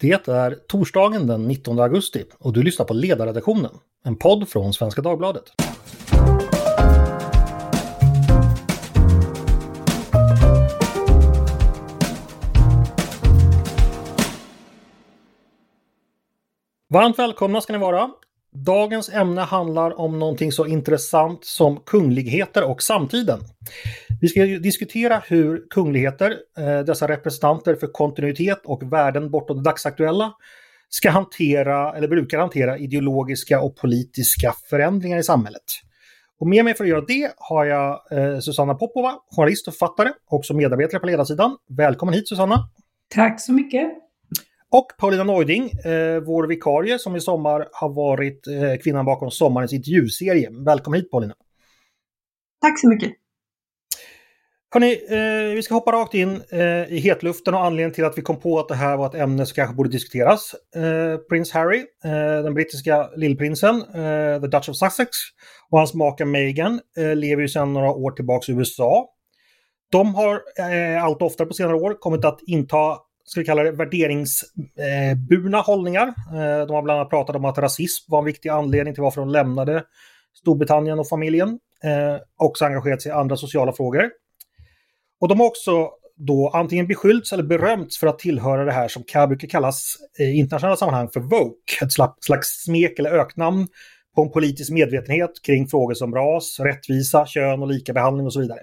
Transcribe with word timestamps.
Det 0.00 0.28
är 0.28 0.54
torsdagen 0.54 1.26
den 1.26 1.48
19 1.48 1.80
augusti 1.80 2.24
och 2.38 2.52
du 2.52 2.62
lyssnar 2.62 2.86
på 2.86 2.94
Ledarredaktionen, 2.94 3.70
en 4.04 4.16
podd 4.16 4.48
från 4.48 4.72
Svenska 4.72 5.02
Dagbladet. 5.02 5.44
Varmt 16.88 17.18
välkomna 17.18 17.60
ska 17.60 17.72
ni 17.72 17.78
vara. 17.78 18.10
Dagens 18.52 19.08
ämne 19.08 19.40
handlar 19.40 20.00
om 20.00 20.18
någonting 20.18 20.52
så 20.52 20.66
intressant 20.66 21.44
som 21.44 21.80
kungligheter 21.86 22.64
och 22.64 22.82
samtiden. 22.82 23.40
Vi 24.20 24.28
ska 24.28 24.44
diskutera 24.44 25.22
hur 25.26 25.66
kungligheter, 25.70 26.36
eh, 26.58 26.80
dessa 26.80 27.08
representanter 27.08 27.74
för 27.74 27.86
kontinuitet 27.86 28.60
och 28.64 28.92
värden 28.92 29.30
bortom 29.30 29.56
det 29.56 29.62
dagsaktuella, 29.62 30.32
ska 30.88 31.10
hantera, 31.10 31.96
eller 31.96 32.08
brukar 32.08 32.38
hantera, 32.38 32.78
ideologiska 32.78 33.60
och 33.60 33.76
politiska 33.76 34.54
förändringar 34.70 35.18
i 35.18 35.22
samhället. 35.22 35.62
Och 36.40 36.46
med 36.46 36.64
mig 36.64 36.74
för 36.74 36.84
att 36.84 36.90
göra 36.90 37.04
det 37.08 37.32
har 37.36 37.64
jag 37.64 38.00
eh, 38.10 38.38
Susanna 38.38 38.74
Popova, 38.74 39.14
journalist 39.30 39.68
och 39.68 39.74
författare, 39.74 40.12
också 40.26 40.54
medarbetare 40.54 41.00
på 41.00 41.06
ledarsidan. 41.06 41.56
Välkommen 41.68 42.14
hit 42.14 42.28
Susanna! 42.28 42.68
Tack 43.14 43.40
så 43.40 43.52
mycket! 43.52 44.09
Och 44.72 44.86
Paulina 44.98 45.24
Neuding, 45.24 45.70
eh, 45.70 46.20
vår 46.20 46.46
vikarie 46.46 46.98
som 46.98 47.16
i 47.16 47.20
sommar 47.20 47.68
har 47.72 47.88
varit 47.88 48.46
eh, 48.46 48.82
kvinnan 48.82 49.04
bakom 49.04 49.30
sommarens 49.30 49.72
intervjuserie. 49.72 50.50
Välkommen 50.66 51.00
hit 51.00 51.10
Paulina! 51.10 51.34
Tack 52.60 52.80
så 52.80 52.88
mycket! 52.88 53.12
Hörrni, 54.74 54.92
eh, 54.92 55.54
vi 55.54 55.62
ska 55.62 55.74
hoppa 55.74 55.92
rakt 55.92 56.14
in 56.14 56.42
eh, 56.50 56.92
i 56.92 57.00
hetluften 57.04 57.54
och 57.54 57.64
anledningen 57.64 57.92
till 57.94 58.04
att 58.04 58.18
vi 58.18 58.22
kom 58.22 58.40
på 58.40 58.58
att 58.58 58.68
det 58.68 58.74
här 58.74 58.96
var 58.96 59.06
ett 59.06 59.14
ämne 59.14 59.46
som 59.46 59.54
kanske 59.54 59.74
borde 59.74 59.90
diskuteras. 59.90 60.54
Eh, 60.76 61.16
Prins 61.16 61.52
Harry, 61.52 61.78
eh, 62.04 62.42
den 62.42 62.54
brittiska 62.54 63.10
lillprinsen, 63.16 63.76
eh, 63.76 64.40
the 64.40 64.46
Dutch 64.46 64.68
of 64.68 64.76
Sussex, 64.76 65.08
och 65.70 65.78
hans 65.78 65.94
maka 65.94 66.24
Meghan 66.24 66.80
eh, 66.96 67.16
lever 67.16 67.42
ju 67.42 67.48
sedan 67.48 67.72
några 67.72 67.90
år 67.90 68.10
tillbaka 68.10 68.52
i 68.52 68.54
USA. 68.54 69.08
De 69.92 70.14
har 70.14 70.42
allt 71.02 71.22
oftare 71.22 71.48
på 71.48 71.54
senare 71.54 71.76
år 71.76 71.94
kommit 72.00 72.24
att 72.24 72.40
inta 72.46 72.96
ska 73.24 73.40
vi 73.40 73.46
kalla 73.46 73.62
det, 73.62 73.72
värderingsburna 73.72 75.58
eh, 75.58 75.64
hållningar. 75.64 76.06
Eh, 76.08 76.66
de 76.66 76.74
har 76.74 76.82
bland 76.82 77.00
annat 77.00 77.10
pratat 77.10 77.36
om 77.36 77.44
att 77.44 77.58
rasism 77.58 78.12
var 78.12 78.18
en 78.18 78.24
viktig 78.24 78.48
anledning 78.48 78.94
till 78.94 79.02
varför 79.02 79.20
de 79.20 79.28
lämnade 79.28 79.84
Storbritannien 80.40 80.98
och 80.98 81.08
familjen. 81.08 81.48
Eh, 81.84 82.16
också 82.36 82.64
engagerat 82.64 83.02
sig 83.02 83.10
i 83.10 83.14
andra 83.14 83.36
sociala 83.36 83.72
frågor. 83.72 84.10
Och 85.20 85.28
de 85.28 85.40
har 85.40 85.46
också 85.46 85.90
då 86.16 86.48
antingen 86.48 86.86
beskyllts 86.86 87.32
eller 87.32 87.42
berömts 87.42 87.98
för 87.98 88.06
att 88.06 88.18
tillhöra 88.18 88.64
det 88.64 88.72
här 88.72 88.88
som 88.88 89.02
brukar 89.28 89.48
kallas 89.48 89.96
i 90.18 90.24
internationella 90.24 90.76
sammanhang 90.76 91.08
för 91.08 91.20
Voke, 91.20 91.84
ett 91.84 91.92
slags 92.20 92.48
smek 92.64 92.98
eller 92.98 93.10
öknamn 93.10 93.68
på 94.14 94.22
en 94.22 94.30
politisk 94.30 94.70
medvetenhet 94.72 95.30
kring 95.42 95.66
frågor 95.66 95.94
som 95.94 96.14
ras, 96.14 96.60
rättvisa, 96.60 97.26
kön 97.26 97.62
och 97.62 97.68
likabehandling 97.68 98.26
och 98.26 98.32
så 98.32 98.40
vidare. 98.40 98.60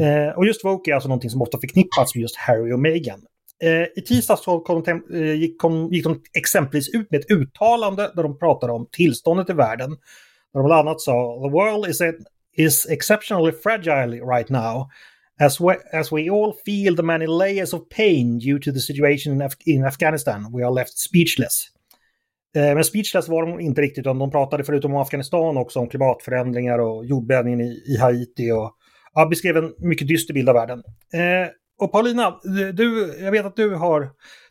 Eh, 0.00 0.36
och 0.36 0.46
just 0.46 0.64
Voke 0.64 0.90
är 0.90 0.94
alltså 0.94 1.08
någonting 1.08 1.30
som 1.30 1.42
ofta 1.42 1.58
förknippas 1.58 2.14
med 2.14 2.22
just 2.22 2.36
Harry 2.36 2.72
och 2.72 2.80
Meghan. 2.80 3.20
Eh, 3.62 3.86
I 3.96 4.00
tisdags 4.06 4.44
kom 4.44 4.82
eh, 5.12 5.32
gick, 5.34 5.58
kom, 5.58 5.88
gick 5.92 6.04
de 6.04 6.22
exempelvis 6.34 6.88
ut 6.88 7.10
med 7.10 7.20
ett 7.20 7.30
uttalande 7.30 8.12
där 8.14 8.22
de 8.22 8.38
pratade 8.38 8.72
om 8.72 8.88
tillståndet 8.92 9.50
i 9.50 9.52
världen. 9.52 9.90
Där 9.90 10.60
de 10.60 10.66
bland 10.66 10.88
annat 10.88 11.00
sa 11.00 11.40
“The 11.42 11.50
world 11.50 11.88
is, 11.88 12.00
a, 12.00 12.12
is 12.56 12.86
exceptionally 12.86 13.52
fragile 13.52 14.16
right 14.16 14.48
now” 14.48 14.86
As 15.38 15.60
we, 15.60 15.76
as 15.92 16.12
we 16.12 16.30
all 16.30 16.54
feel 16.64 16.96
the 16.96 17.02
many 17.02 17.26
layers 17.26 17.74
of 17.74 17.88
pain 17.96 18.38
due 18.38 18.58
to 18.58 18.72
the 18.72 18.80
situation 18.80 19.34
in, 19.34 19.42
Af 19.42 19.52
in 19.66 19.84
Afghanistan, 19.84 20.50
we 20.52 20.64
are 20.64 20.74
left 20.74 20.98
speechless. 20.98 21.66
Eh, 22.56 22.74
men 22.74 22.84
speechless 22.84 23.28
var 23.28 23.46
de 23.46 23.60
inte 23.60 23.82
riktigt, 23.82 23.98
utan 23.98 24.18
de 24.18 24.30
pratade 24.30 24.64
förutom 24.64 24.94
om 24.94 25.00
Afghanistan 25.00 25.56
också 25.56 25.80
om 25.80 25.88
klimatförändringar 25.88 26.78
och 26.78 27.06
jordbävningen 27.06 27.60
i, 27.60 27.84
i 27.86 27.96
Haiti 28.00 28.50
och 28.50 28.72
ja, 29.14 29.26
beskrev 29.26 29.56
en 29.56 29.74
mycket 29.78 30.08
dyster 30.08 30.34
bild 30.34 30.48
av 30.48 30.54
världen. 30.54 30.82
Eh, 31.12 31.48
och 31.78 31.92
Paulina, 31.92 32.40
du, 32.74 33.14
jag 33.20 33.32
vet 33.32 33.46
att 33.46 33.56
du 33.56 33.74
har 33.74 34.10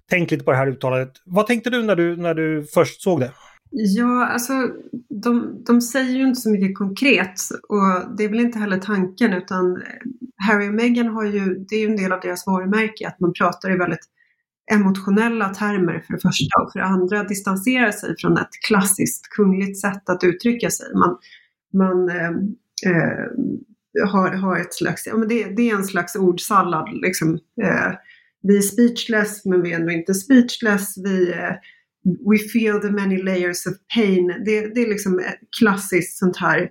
tänkt 0.10 0.32
lite 0.32 0.44
på 0.44 0.52
det 0.52 0.58
här 0.58 0.68
uttalandet. 0.68 1.12
Vad 1.26 1.48
tänkte 1.48 1.70
du 1.70 1.84
när 1.84 1.96
du, 1.96 2.18
när 2.18 2.34
du 2.34 2.66
först 2.74 3.02
såg 3.02 3.20
det? 3.20 3.32
Ja, 3.72 4.28
alltså 4.28 4.54
de, 5.10 5.64
de 5.66 5.82
säger 5.82 6.16
ju 6.16 6.28
inte 6.28 6.42
så 6.42 6.50
mycket 6.50 6.78
konkret 6.78 7.42
och 7.70 8.18
det 8.18 8.24
är 8.24 8.30
väl 8.30 8.40
inte 8.40 8.60
heller 8.60 8.78
tanken 8.78 9.34
utan 9.34 9.82
Harry 10.48 10.70
och 10.70 10.74
Meghan 10.74 11.08
har 11.08 11.26
ju, 11.26 11.66
det 11.70 11.76
är 11.76 11.80
ju 11.80 11.86
en 11.86 11.98
del 11.98 12.12
av 12.12 12.20
deras 12.20 12.48
varumärke 12.48 13.08
att 13.08 13.20
man 13.20 13.34
pratar 13.34 13.72
i 13.72 13.78
väldigt 13.78 14.06
emotionella 14.72 15.50
termer 15.50 16.04
för 16.08 16.14
det 16.14 16.20
första 16.20 16.62
och 16.62 16.72
för 16.72 16.80
det 16.80 16.86
andra 16.86 17.24
distanserar 17.24 17.92
sig 17.92 18.16
från 18.20 18.38
ett 18.38 18.50
klassiskt 18.68 19.30
kungligt 19.30 19.82
sätt 19.82 20.10
att 20.10 20.24
uttrycka 20.24 20.70
sig. 20.70 20.88
Man, 20.94 21.18
man 21.74 22.10
eh, 22.10 22.32
eh, 22.92 23.26
har, 24.08 24.32
har 24.32 24.60
ett 24.60 24.74
slags, 24.74 25.08
ja 25.08 25.18
men 25.18 25.28
det, 25.28 25.44
det 25.44 25.70
är 25.70 25.76
en 25.76 25.86
slags 25.86 26.16
ordsallad 26.16 26.90
liksom. 26.94 27.34
Eh, 27.64 27.92
vi 28.48 28.58
är 28.58 28.62
speechless 28.62 29.46
men 29.46 29.62
vi 29.62 29.72
är 29.72 29.80
ändå 29.80 29.92
inte 29.92 30.14
speechless. 30.14 30.98
Vi, 30.98 31.32
eh, 31.32 31.54
we 32.32 32.38
feel 32.38 32.82
the 32.82 32.92
many 32.92 33.24
layers 33.24 33.68
of 33.68 33.74
pain. 33.96 34.28
Det, 34.28 34.76
det 34.76 34.82
är 34.82 34.90
liksom 34.90 35.20
ett 35.20 35.40
klassiskt 35.60 36.18
sånt 36.18 36.38
här 36.38 36.70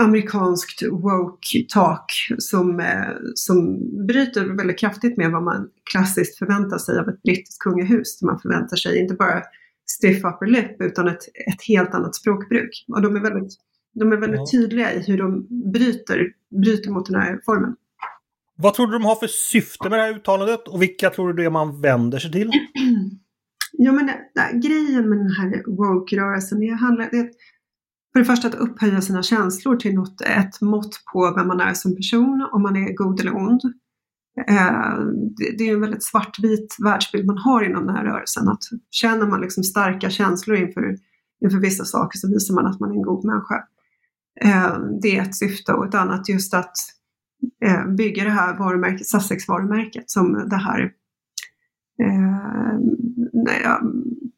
amerikanskt 0.00 0.82
woke 0.90 1.66
talk 1.68 2.04
som, 2.38 2.80
eh, 2.80 3.16
som 3.34 3.78
bryter 4.06 4.56
väldigt 4.56 4.78
kraftigt 4.78 5.16
med 5.16 5.30
vad 5.30 5.42
man 5.42 5.68
klassiskt 5.90 6.38
förväntar 6.38 6.78
sig 6.78 6.98
av 6.98 7.08
ett 7.08 7.22
brittiskt 7.22 7.58
kungahus. 7.58 8.22
Man 8.22 8.40
förväntar 8.40 8.76
sig 8.76 8.98
inte 8.98 9.14
bara 9.14 9.42
stiff 9.90 10.24
upper 10.24 10.46
lip 10.46 10.80
utan 10.80 11.08
ett, 11.08 11.22
ett 11.52 11.62
helt 11.68 11.94
annat 11.94 12.14
språkbruk. 12.14 12.84
Och 12.88 13.02
de 13.02 13.16
är 13.16 13.20
väldigt, 13.20 13.52
de 13.98 14.12
är 14.12 14.16
väldigt 14.16 14.40
ja. 14.40 14.46
tydliga 14.52 14.94
i 14.94 15.02
hur 15.06 15.18
de 15.18 15.46
bryter, 15.72 16.32
bryter 16.62 16.90
mot 16.90 17.06
den 17.06 17.20
här 17.20 17.40
formen. 17.44 17.76
Vad 18.58 18.74
tror 18.74 18.86
du 18.86 18.92
de 18.92 19.04
har 19.04 19.14
för 19.14 19.26
syfte 19.26 19.88
med 19.88 19.98
det 19.98 20.02
här 20.02 20.14
uttalandet 20.16 20.68
och 20.68 20.82
vilka 20.82 21.10
tror 21.10 21.28
du 21.28 21.34
det 21.34 21.44
är 21.44 21.50
man 21.50 21.80
vänder 21.80 22.18
sig 22.18 22.32
till? 22.32 22.50
Jo 23.78 23.92
men 23.92 24.06
det, 24.06 24.18
det, 24.34 24.68
grejen 24.68 25.08
med 25.08 25.18
den 25.18 25.30
här 25.30 25.62
woke-rörelsen, 25.66 26.60
det 26.60 26.72
handlar, 26.72 27.10
det, 27.10 27.30
för 28.12 28.20
det 28.20 28.24
första 28.24 28.48
att 28.48 28.54
upphöja 28.54 29.00
sina 29.00 29.22
känslor 29.22 29.76
till 29.76 29.94
något, 29.94 30.20
ett 30.20 30.60
mått 30.60 31.02
på 31.12 31.34
vem 31.36 31.48
man 31.48 31.60
är 31.60 31.74
som 31.74 31.96
person, 31.96 32.48
om 32.52 32.62
man 32.62 32.76
är 32.76 32.94
god 32.94 33.20
eller 33.20 33.36
ond. 33.36 33.60
Eh, 34.48 34.98
det, 35.36 35.58
det 35.58 35.68
är 35.68 35.74
en 35.74 35.80
väldigt 35.80 36.04
svartvit 36.04 36.76
världsbild 36.84 37.26
man 37.26 37.38
har 37.38 37.64
inom 37.64 37.86
den 37.86 37.96
här 37.96 38.04
rörelsen. 38.04 38.48
Att 38.48 38.62
känner 38.90 39.26
man 39.26 39.40
liksom 39.40 39.64
starka 39.64 40.10
känslor 40.10 40.56
inför, 40.56 40.96
inför 41.44 41.58
vissa 41.58 41.84
saker 41.84 42.18
så 42.18 42.28
visar 42.32 42.54
man 42.54 42.66
att 42.66 42.80
man 42.80 42.90
är 42.90 42.94
en 42.94 43.02
god 43.02 43.24
människa. 43.24 43.64
Eh, 44.40 44.78
det 45.02 45.16
är 45.16 45.22
ett 45.22 45.36
syfte. 45.36 45.72
Och 45.72 45.86
ett 45.86 45.94
annat 45.94 46.28
just 46.28 46.54
att 46.54 46.74
eh, 47.64 47.86
bygga 47.86 48.24
det 48.24 48.30
här 48.30 48.58
varumärket, 48.58 49.06
Sussex-varumärket 49.06 50.10
som 50.10 50.48
det 50.48 50.56
här 50.56 50.92
eh, 52.02 52.78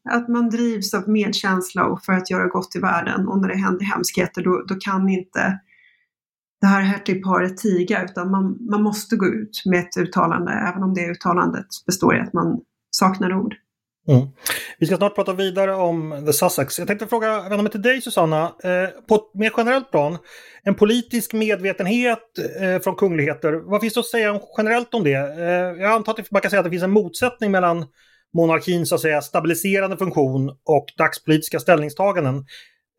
att 0.09 0.27
man 0.27 0.49
drivs 0.49 0.93
av 0.93 1.09
medkänsla 1.09 1.85
och 1.85 2.03
för 2.03 2.13
att 2.13 2.29
göra 2.29 2.47
gott 2.47 2.75
i 2.75 2.79
världen. 2.79 3.27
Och 3.27 3.41
när 3.41 3.47
det 3.47 3.57
händer 3.57 3.85
hemskheter 3.85 4.43
då, 4.43 4.63
då 4.67 4.75
kan 4.75 5.09
inte 5.09 5.59
det 6.61 6.67
här 6.67 6.81
hertigparet 6.81 7.57
tiga 7.57 8.03
utan 8.03 8.31
man, 8.31 8.57
man 8.69 8.83
måste 8.83 9.15
gå 9.15 9.25
ut 9.25 9.63
med 9.65 9.79
ett 9.79 9.97
uttalande. 9.97 10.51
Även 10.51 10.83
om 10.83 10.93
det 10.93 11.11
uttalandet 11.11 11.67
består 11.85 12.15
i 12.15 12.19
att 12.19 12.33
man 12.33 12.61
saknar 12.91 13.33
ord. 13.33 13.55
Mm. 14.07 14.27
Vi 14.79 14.85
ska 14.85 14.97
snart 14.97 15.15
prata 15.15 15.33
vidare 15.33 15.75
om 15.75 16.23
The 16.25 16.33
Sussex. 16.33 16.79
Jag 16.79 16.87
tänkte 16.87 17.07
fråga, 17.07 17.41
vända 17.41 17.61
mig 17.63 17.71
till 17.71 17.81
dig 17.81 18.01
Susanna, 18.01 18.43
eh, 18.43 18.89
på 19.07 19.15
ett 19.15 19.33
mer 19.33 19.51
generellt 19.57 19.91
plan. 19.91 20.17
En 20.63 20.75
politisk 20.75 21.33
medvetenhet 21.33 22.19
eh, 22.61 22.79
från 22.79 22.95
kungligheter, 22.95 23.53
vad 23.53 23.81
finns 23.81 23.93
det 23.93 23.99
att 23.99 24.05
säga 24.05 24.41
generellt 24.57 24.93
om 24.93 25.03
det? 25.03 25.13
Eh, 25.13 25.81
jag 25.81 25.91
antar 25.91 26.13
att 26.13 26.31
man 26.31 26.41
kan 26.41 26.51
säga 26.51 26.59
att 26.59 26.65
det 26.65 26.69
finns 26.69 26.83
en 26.83 26.91
motsättning 26.91 27.51
mellan 27.51 27.85
monarkins 28.33 28.89
så 28.89 28.95
att 28.95 29.01
säga, 29.01 29.21
stabiliserande 29.21 29.97
funktion 29.97 30.49
och 30.49 30.85
dagspolitiska 30.97 31.59
ställningstaganden. 31.59 32.35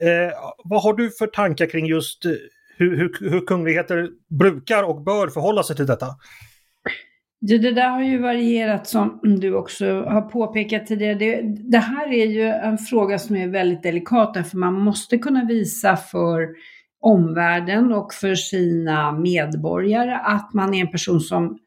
Eh, 0.02 0.32
vad 0.64 0.82
har 0.82 0.94
du 0.94 1.10
för 1.10 1.26
tankar 1.26 1.66
kring 1.66 1.86
just 1.86 2.24
eh, 2.24 2.32
hur, 2.76 2.96
hur, 2.96 3.30
hur 3.30 3.46
kungligheter 3.46 4.08
brukar 4.38 4.82
och 4.82 5.02
bör 5.02 5.28
förhålla 5.28 5.62
sig 5.62 5.76
till 5.76 5.86
detta? 5.86 6.06
Det, 7.40 7.58
det 7.58 7.72
där 7.72 7.88
har 7.88 8.02
ju 8.02 8.18
varierat 8.18 8.86
som 8.86 9.20
du 9.22 9.54
också 9.54 10.02
har 10.02 10.22
påpekat 10.22 10.86
tidigare. 10.86 11.14
Det, 11.14 11.42
det, 11.42 11.78
här 11.78 12.12
är 12.12 12.26
ju 12.26 12.42
en 12.42 12.78
fråga 12.78 13.18
som 13.18 13.36
är 13.36 13.48
väldigt 13.48 13.82
delikat 13.82 14.48
för 14.50 14.56
man 14.56 14.74
måste 14.74 15.18
kunna 15.18 15.44
visa 15.44 15.96
för 15.96 16.48
omvärlden 17.00 17.92
och 17.92 18.14
för 18.14 18.34
sina 18.34 19.12
medborgare 19.12 20.14
att 20.24 20.54
man 20.54 20.74
är 20.74 20.80
en 20.80 20.90
person 20.90 21.20
som 21.20 21.58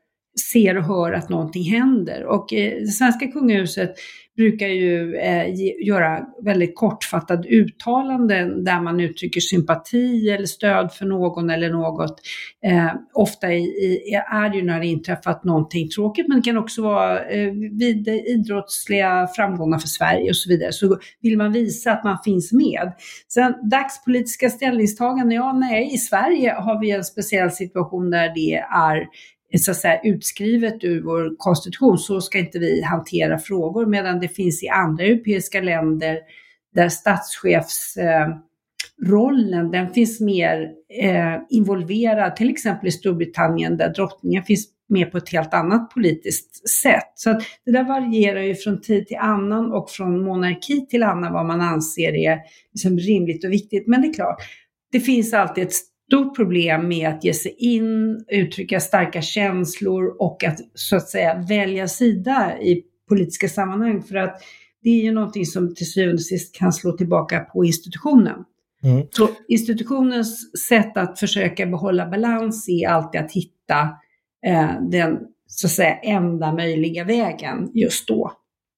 ser 0.51 0.77
och 0.77 0.83
hör 0.83 1.11
att 1.11 1.29
någonting 1.29 1.63
händer. 1.63 2.25
Och 2.25 2.53
eh, 2.53 2.79
det 2.79 2.87
svenska 2.87 3.27
kungahuset 3.27 3.95
brukar 4.37 4.67
ju 4.67 5.15
eh, 5.15 5.45
göra 5.85 6.25
väldigt 6.43 6.75
kortfattade 6.75 7.47
uttalanden 7.47 8.63
där 8.63 8.81
man 8.81 8.99
uttrycker 8.99 9.41
sympati 9.41 10.29
eller 10.29 10.45
stöd 10.45 10.91
för 10.93 11.05
någon 11.05 11.49
eller 11.49 11.69
något. 11.69 12.21
Eh, 12.65 12.91
ofta 13.13 13.53
i, 13.53 13.63
i, 13.63 14.13
är 14.31 14.49
det 14.49 14.57
ju 14.57 14.63
när 14.63 14.79
det 14.79 14.87
inträffat 14.87 15.43
någonting 15.43 15.89
tråkigt, 15.89 16.27
men 16.27 16.37
det 16.37 16.43
kan 16.43 16.57
också 16.57 16.81
vara 16.81 17.25
eh, 17.25 17.51
vid 17.51 18.07
idrottsliga 18.07 19.27
framgångar 19.35 19.79
för 19.79 19.87
Sverige 19.87 20.29
och 20.29 20.35
så 20.35 20.49
vidare. 20.49 20.71
Så 20.71 20.97
vill 21.21 21.37
man 21.37 21.51
visa 21.51 21.91
att 21.91 22.03
man 22.03 22.17
finns 22.25 22.51
med. 22.51 22.93
Sen 23.27 23.69
dagspolitiska 23.69 24.49
ställningstaganden, 24.49 25.31
ja 25.31 25.53
nej, 25.53 25.93
i 25.93 25.97
Sverige 25.97 26.51
har 26.51 26.81
vi 26.81 26.91
en 26.91 27.03
speciell 27.03 27.51
situation 27.51 28.09
där 28.09 28.31
det 28.35 28.55
är 28.55 29.07
så 29.59 29.71
att 29.71 29.77
säga, 29.77 30.01
utskrivet 30.03 30.83
ur 30.83 31.01
vår 31.01 31.35
konstitution, 31.37 31.97
så 31.97 32.21
ska 32.21 32.39
inte 32.39 32.59
vi 32.59 32.81
hantera 32.81 33.39
frågor, 33.39 33.85
medan 33.85 34.19
det 34.19 34.27
finns 34.27 34.63
i 34.63 34.67
andra 34.67 35.03
europeiska 35.03 35.61
länder 35.61 36.19
där 36.75 36.89
statschefsrollen, 36.89 39.65
eh, 39.65 39.71
den 39.71 39.93
finns 39.93 40.19
mer 40.19 40.71
eh, 41.01 41.35
involverad, 41.49 42.35
till 42.35 42.49
exempel 42.49 42.87
i 42.87 42.91
Storbritannien 42.91 43.77
där 43.77 43.93
drottningen 43.93 44.43
finns 44.43 44.67
med 44.89 45.11
på 45.11 45.17
ett 45.17 45.29
helt 45.29 45.53
annat 45.53 45.89
politiskt 45.89 46.69
sätt. 46.69 47.11
Så 47.15 47.29
att 47.29 47.43
det 47.65 47.71
där 47.71 47.83
varierar 47.83 48.41
ju 48.41 48.55
från 48.55 48.81
tid 48.81 49.07
till 49.07 49.17
annan 49.17 49.71
och 49.71 49.89
från 49.89 50.23
monarki 50.23 50.87
till 50.87 51.03
annan 51.03 51.33
vad 51.33 51.45
man 51.45 51.61
anser 51.61 52.15
är 52.15 52.39
liksom 52.73 52.97
rimligt 52.97 53.45
och 53.45 53.51
viktigt. 53.51 53.87
Men 53.87 54.01
det 54.01 54.07
är 54.07 54.13
klart, 54.13 54.41
det 54.91 54.99
finns 54.99 55.33
alltid 55.33 55.63
ett 55.63 55.73
stort 56.07 56.35
problem 56.35 56.87
med 56.87 57.09
att 57.09 57.23
ge 57.23 57.33
sig 57.33 57.55
in, 57.57 58.25
uttrycka 58.27 58.79
starka 58.79 59.21
känslor 59.21 60.15
och 60.19 60.43
att 60.43 60.59
så 60.73 60.95
att 60.95 61.09
säga 61.09 61.45
välja 61.49 61.87
sida 61.87 62.61
i 62.61 62.83
politiska 63.09 63.49
sammanhang. 63.49 64.03
För 64.03 64.15
att 64.15 64.41
det 64.83 64.89
är 64.89 65.03
ju 65.03 65.11
någonting 65.11 65.45
som 65.45 65.75
till 65.75 65.91
syvende 65.91 66.13
och 66.13 66.21
sist 66.21 66.55
kan 66.55 66.73
slå 66.73 66.91
tillbaka 66.91 67.39
på 67.39 67.65
institutionen. 67.65 68.43
Mm. 68.83 69.07
Så 69.11 69.29
institutionens 69.47 70.59
sätt 70.69 70.97
att 70.97 71.19
försöka 71.19 71.65
behålla 71.65 72.09
balans 72.09 72.69
är 72.69 72.87
alltid 72.87 73.21
att 73.21 73.31
hitta 73.31 73.79
eh, 74.45 74.81
den 74.91 75.19
så 75.47 75.67
att 75.67 75.71
säga 75.71 75.95
enda 75.95 76.53
möjliga 76.53 77.03
vägen 77.03 77.71
just 77.73 78.07
då. 78.07 78.31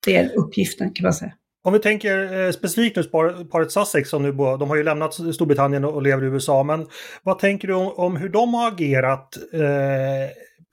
Det 0.06 0.16
är 0.16 0.38
uppgiften 0.38 0.94
kan 0.94 1.04
man 1.04 1.14
säga. 1.14 1.34
Om 1.66 1.74
vi 1.74 1.80
tänker 1.80 2.46
eh, 2.46 2.52
specifikt 2.52 2.98
nu 2.98 3.04
paret 3.52 3.72
Sussex 3.72 4.10
som 4.10 4.24
nu 4.24 4.32
de 4.32 4.70
har 4.70 4.76
ju 4.76 4.84
lämnat 4.84 5.14
Storbritannien 5.14 5.86
och 5.86 6.02
lever 6.02 6.24
i 6.24 6.28
USA, 6.28 6.64
men 6.64 6.88
vad 7.24 7.40
tänker 7.40 7.68
du 7.68 7.74
om, 7.74 7.94
om 7.98 8.16
hur 8.16 8.30
de 8.30 8.54
har 8.54 8.68
agerat 8.68 9.38
eh, 9.54 9.62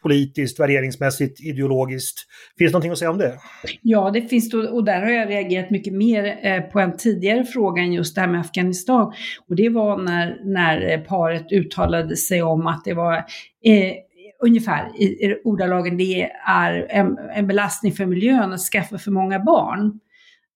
politiskt, 0.03 0.61
värderingsmässigt, 0.61 1.41
ideologiskt? 1.41 2.19
Finns 2.59 2.71
det 2.71 2.73
någonting 2.73 2.93
att 2.93 2.99
säga 2.99 3.11
om 3.11 3.19
det? 3.19 3.39
Ja, 3.83 4.11
det 4.11 4.23
finns 4.23 4.51
det 4.51 4.69
och 4.69 4.85
där 4.85 5.01
har 5.01 5.11
jag 5.11 5.29
reagerat 5.29 5.71
mycket 5.71 5.93
mer 5.93 6.39
eh, 6.43 6.61
på 6.61 6.81
en 6.81 6.97
tidigare 6.97 7.45
fråga 7.45 7.83
än 7.83 7.93
just 7.93 8.15
det 8.15 8.21
här 8.21 8.29
med 8.29 8.41
Afghanistan. 8.41 9.13
Och 9.49 9.57
det 9.57 9.69
var 9.69 9.99
när, 9.99 10.41
när 10.45 10.93
eh, 10.93 11.01
paret 11.01 11.53
uttalade 11.53 12.17
sig 12.17 12.43
om 12.43 12.67
att 12.67 12.85
det 12.85 12.95
var 12.95 13.17
eh, 13.65 13.93
ungefär 14.45 14.91
i, 14.99 15.05
i 15.05 15.41
ordalagen, 15.45 15.97
det 15.97 16.31
är 16.47 16.87
en, 16.91 17.19
en 17.35 17.47
belastning 17.47 17.93
för 17.93 18.07
miljön 18.07 18.53
att 18.53 18.61
skaffa 18.61 18.99
för 18.99 19.11
många 19.11 19.39
barn. 19.39 19.99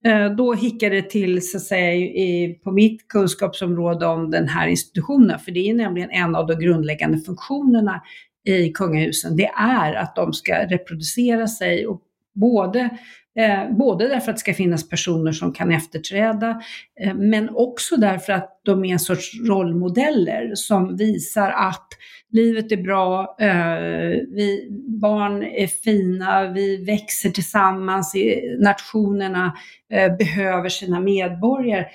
Eh, 0.06 0.30
då 0.30 0.54
hickade 0.54 0.96
det 0.96 1.10
till 1.10 1.50
så 1.50 1.56
att 1.56 1.62
säga, 1.62 1.92
i, 1.94 2.60
på 2.64 2.72
mitt 2.72 3.08
kunskapsområde 3.08 4.06
om 4.06 4.30
den 4.30 4.48
här 4.48 4.68
institutionen. 4.68 5.38
För 5.38 5.52
det 5.52 5.70
är 5.70 5.74
nämligen 5.74 6.10
en 6.10 6.36
av 6.36 6.46
de 6.46 6.58
grundläggande 6.58 7.18
funktionerna 7.18 8.02
i 8.44 8.72
kungahusen. 8.72 9.36
Det 9.36 9.50
är 9.58 9.94
att 9.94 10.16
de 10.16 10.32
ska 10.32 10.54
reproducera 10.54 11.46
sig 11.48 11.86
och 11.86 12.02
både 12.34 12.90
Eh, 13.38 13.76
både 13.76 14.08
därför 14.08 14.30
att 14.30 14.36
det 14.36 14.40
ska 14.40 14.54
finnas 14.54 14.88
personer 14.88 15.32
som 15.32 15.52
kan 15.52 15.72
efterträda, 15.72 16.60
eh, 17.00 17.14
men 17.14 17.50
också 17.50 17.96
därför 17.96 18.32
att 18.32 18.60
de 18.64 18.84
är 18.84 18.92
en 18.92 18.98
sorts 18.98 19.40
rollmodeller 19.48 20.52
som 20.54 20.96
visar 20.96 21.50
att 21.50 21.88
livet 22.30 22.72
är 22.72 22.76
bra, 22.76 23.36
eh, 23.40 24.20
vi, 24.28 24.68
barn 25.00 25.42
är 25.42 25.66
fina, 25.66 26.48
vi 26.52 26.84
växer 26.84 27.30
tillsammans, 27.30 28.14
eh, 28.14 28.58
nationerna 28.58 29.52
eh, 29.92 30.16
behöver 30.16 30.68
sina 30.68 31.00
medborgare. 31.00 31.86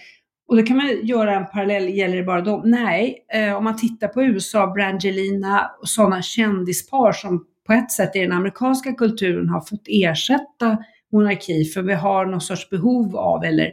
Och 0.47 0.57
då 0.57 0.63
kan 0.63 0.77
man 0.77 1.05
göra 1.05 1.35
en 1.35 1.45
parallell, 1.45 1.89
gäller 1.89 2.17
det 2.17 2.23
bara 2.23 2.41
dem? 2.41 2.61
Nej, 2.65 3.25
eh, 3.33 3.53
om 3.53 3.63
man 3.63 3.77
tittar 3.77 4.07
på 4.07 4.23
USA, 4.23 4.67
Brangelina 4.67 5.71
och 5.81 5.89
sådana 5.89 6.21
kändispar 6.21 7.11
som 7.11 7.45
på 7.67 7.73
ett 7.73 7.91
sätt 7.91 8.15
i 8.15 8.19
den 8.19 8.31
amerikanska 8.31 8.93
kulturen 8.93 9.49
har 9.49 9.61
fått 9.61 9.83
ersätta 9.87 10.77
monarki 11.11 11.65
för 11.65 11.81
vi 11.81 11.93
har 11.93 12.25
någon 12.25 12.41
sorts 12.41 12.69
behov 12.69 13.15
av, 13.17 13.43
eller 13.43 13.71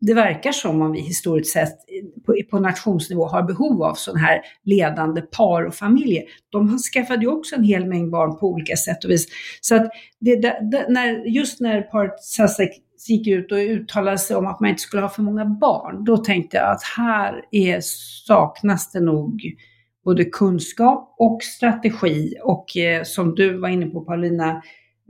det 0.00 0.14
verkar 0.14 0.52
som 0.52 0.82
om 0.82 0.92
vi 0.92 1.00
historiskt 1.00 1.52
sett 1.52 1.78
på, 2.26 2.36
på 2.50 2.58
nationsnivå 2.58 3.26
har 3.26 3.42
behov 3.42 3.82
av 3.82 3.94
sådana 3.94 4.20
här 4.20 4.40
ledande 4.64 5.20
par 5.20 5.64
och 5.64 5.74
familjer. 5.74 6.24
De 6.50 6.78
skaffade 6.78 7.22
ju 7.22 7.28
också 7.28 7.56
en 7.56 7.64
hel 7.64 7.86
mängd 7.86 8.10
barn 8.10 8.38
på 8.38 8.46
olika 8.46 8.76
sätt 8.76 9.04
och 9.04 9.10
vis. 9.10 9.28
Så 9.60 9.74
att 9.74 9.90
det, 10.20 10.36
det, 10.36 10.86
när, 10.88 11.24
just 11.26 11.60
när 11.60 11.82
paret 11.82 12.24
Sasek 12.24 12.70
gick 13.08 13.26
ut 13.26 13.52
och 13.52 13.58
uttalade 13.58 14.18
sig 14.18 14.36
om 14.36 14.46
att 14.46 14.60
man 14.60 14.70
inte 14.70 14.82
skulle 14.82 15.02
ha 15.02 15.08
för 15.08 15.22
många 15.22 15.44
barn, 15.44 16.04
då 16.04 16.16
tänkte 16.16 16.56
jag 16.56 16.70
att 16.70 16.82
här 16.96 17.44
är, 17.50 17.80
saknas 18.26 18.92
det 18.92 19.00
nog 19.00 19.42
både 20.04 20.24
kunskap 20.24 21.14
och 21.18 21.42
strategi 21.42 22.34
och 22.42 22.76
eh, 22.76 23.02
som 23.02 23.34
du 23.34 23.58
var 23.58 23.68
inne 23.68 23.86
på 23.86 24.00
Paulina, 24.00 24.62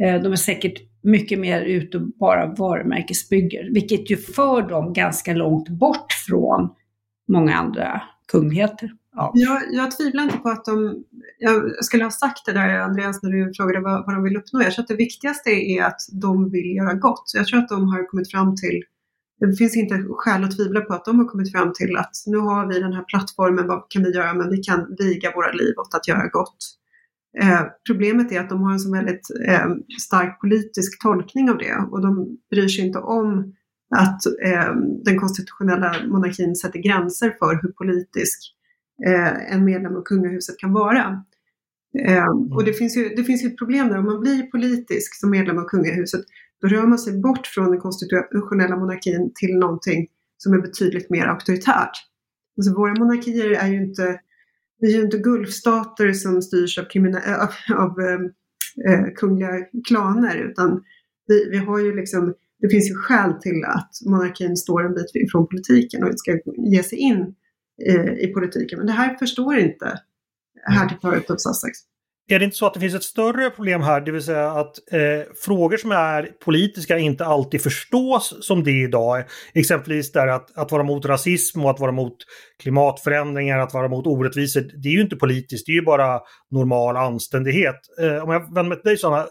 eh, 0.02 0.22
de 0.22 0.32
är 0.32 0.36
säkert 0.36 0.89
mycket 1.02 1.38
mer 1.38 1.60
ut 1.62 1.94
och 1.94 2.02
bara 2.02 2.46
varumärkesbygger, 2.46 3.70
vilket 3.72 4.10
ju 4.10 4.16
för 4.16 4.62
dem 4.62 4.92
ganska 4.92 5.34
långt 5.34 5.68
bort 5.68 6.12
från 6.26 6.70
många 7.28 7.54
andra 7.54 8.02
kungligheter. 8.32 8.92
Ja. 9.14 9.32
Jag, 9.34 9.62
jag 9.70 9.96
tvivlar 9.96 10.22
inte 10.22 10.36
på 10.36 10.48
att 10.48 10.64
de, 10.64 11.04
jag 11.38 11.84
skulle 11.84 12.04
ha 12.04 12.10
sagt 12.10 12.46
det 12.46 12.52
där 12.52 12.78
Andreas 12.78 13.22
när 13.22 13.30
du 13.30 13.54
frågade 13.54 13.80
vad, 13.80 14.06
vad 14.06 14.14
de 14.14 14.22
vill 14.22 14.36
uppnå. 14.36 14.62
Jag 14.62 14.72
tror 14.72 14.82
att 14.82 14.88
det 14.88 14.96
viktigaste 14.96 15.50
är 15.50 15.84
att 15.84 16.00
de 16.12 16.50
vill 16.50 16.76
göra 16.76 16.94
gott. 16.94 17.22
Så 17.24 17.38
jag 17.38 17.46
tror 17.46 17.58
att 17.58 17.68
de 17.68 17.88
har 17.88 18.10
kommit 18.10 18.30
fram 18.30 18.56
till, 18.56 18.82
det 19.40 19.56
finns 19.56 19.76
inte 19.76 20.04
skäl 20.10 20.44
att 20.44 20.56
tvivla 20.56 20.80
på 20.80 20.94
att 20.94 21.04
de 21.04 21.18
har 21.18 21.26
kommit 21.26 21.52
fram 21.52 21.72
till 21.72 21.96
att 21.96 22.12
nu 22.26 22.36
har 22.36 22.66
vi 22.66 22.80
den 22.80 22.92
här 22.92 23.04
plattformen, 23.04 23.66
vad 23.66 23.86
kan 23.88 24.02
vi 24.02 24.10
göra? 24.10 24.34
Men 24.34 24.50
vi 24.50 24.56
kan 24.56 24.96
viga 24.98 25.32
våra 25.34 25.52
liv 25.52 25.74
åt 25.78 25.94
att 25.94 26.08
göra 26.08 26.28
gott. 26.28 26.79
Eh, 27.38 27.62
problemet 27.86 28.32
är 28.32 28.40
att 28.40 28.48
de 28.48 28.62
har 28.62 28.72
en 28.72 28.80
så 28.80 28.92
väldigt 28.92 29.28
eh, 29.46 29.68
stark 30.00 30.40
politisk 30.40 31.02
tolkning 31.02 31.50
av 31.50 31.58
det 31.58 31.76
och 31.90 32.02
de 32.02 32.38
bryr 32.50 32.68
sig 32.68 32.86
inte 32.86 32.98
om 32.98 33.54
att 33.96 34.26
eh, 34.26 34.74
den 35.04 35.18
konstitutionella 35.18 35.94
monarkin 36.08 36.56
sätter 36.56 36.78
gränser 36.78 37.36
för 37.38 37.62
hur 37.62 37.72
politisk 37.72 38.56
en 39.48 39.64
medlem 39.64 39.96
av 39.96 40.02
kungahuset 40.02 40.58
kan 40.58 40.72
vara. 40.72 41.24
Eh, 41.98 42.30
och 42.54 42.64
det 42.64 42.72
finns, 42.72 42.96
ju, 42.96 43.08
det 43.08 43.24
finns 43.24 43.44
ju 43.44 43.48
ett 43.48 43.58
problem 43.58 43.88
där, 43.88 43.98
om 43.98 44.04
man 44.04 44.20
blir 44.20 44.42
politisk 44.42 45.20
som 45.20 45.30
medlem 45.30 45.58
av 45.58 45.64
kungahuset, 45.64 46.20
då 46.60 46.68
rör 46.68 46.86
man 46.86 46.98
sig 46.98 47.20
bort 47.20 47.46
från 47.46 47.70
den 47.70 47.80
konstitutionella 47.80 48.76
monarkin 48.76 49.32
till 49.34 49.58
någonting 49.58 50.06
som 50.36 50.52
är 50.52 50.58
betydligt 50.58 51.10
mer 51.10 51.26
auktoritärt. 51.26 51.92
Alltså 52.56 52.74
våra 52.74 52.94
monarkier 52.94 53.50
är 53.50 53.68
ju 53.68 53.76
inte 53.76 54.20
vi 54.80 54.92
är 54.92 54.96
ju 54.96 55.04
inte 55.04 55.18
gulfstater 55.18 56.12
som 56.12 56.42
styrs 56.42 56.78
av, 56.78 56.84
av, 57.40 57.52
av 57.78 58.00
eh, 58.88 59.04
kungliga 59.16 59.50
klaner 59.88 60.36
utan 60.36 60.82
vi, 61.26 61.50
vi 61.50 61.58
har 61.58 61.78
ju 61.78 61.96
liksom, 61.96 62.34
det 62.58 62.68
finns 62.68 62.90
ju 62.90 62.94
skäl 62.94 63.32
till 63.32 63.64
att 63.64 63.90
monarkin 64.06 64.56
står 64.56 64.84
en 64.84 64.94
bit 64.94 65.14
ifrån 65.14 65.48
politiken 65.48 66.04
och 66.04 66.18
ska 66.18 66.38
ge 66.56 66.82
sig 66.82 66.98
in 66.98 67.34
eh, 67.86 68.12
i 68.12 68.32
politiken. 68.34 68.78
Men 68.78 68.86
det 68.86 68.92
här 68.92 69.14
förstår 69.14 69.56
inte 69.58 70.00
hertigparet 70.62 71.30
av 71.30 71.36
Sussex. 71.36 71.78
Är 72.30 72.38
det 72.38 72.44
inte 72.44 72.56
så 72.56 72.66
att 72.66 72.74
det 72.74 72.80
finns 72.80 72.94
ett 72.94 73.02
större 73.02 73.50
problem 73.50 73.82
här, 73.82 74.00
det 74.00 74.12
vill 74.12 74.22
säga 74.22 74.50
att 74.50 74.92
eh, 74.92 75.32
frågor 75.44 75.76
som 75.76 75.92
är 75.92 76.22
politiska 76.44 76.98
inte 76.98 77.24
alltid 77.24 77.62
förstås 77.62 78.46
som 78.46 78.64
det 78.64 78.70
idag? 78.70 79.24
Exempelvis 79.54 80.12
där 80.12 80.26
att, 80.26 80.58
att 80.58 80.72
vara 80.72 80.82
mot 80.82 81.04
rasism 81.04 81.64
och 81.64 81.70
att 81.70 81.80
vara 81.80 81.92
mot 81.92 82.16
klimatförändringar, 82.62 83.58
att 83.58 83.74
vara 83.74 83.88
mot 83.88 84.06
orättvisor. 84.06 84.60
Det 84.60 84.88
är 84.88 84.92
ju 84.92 85.00
inte 85.00 85.16
politiskt, 85.16 85.66
det 85.66 85.72
är 85.72 85.74
ju 85.74 85.82
bara 85.82 86.20
normal 86.50 86.96
anständighet. 86.96 87.80
Eh, 88.00 88.24
om 88.24 88.32
jag 88.32 88.40
vänder 88.40 88.62
mig 88.62 88.80
till 88.80 88.88
dig 88.88 88.98
Sanna, 88.98 89.26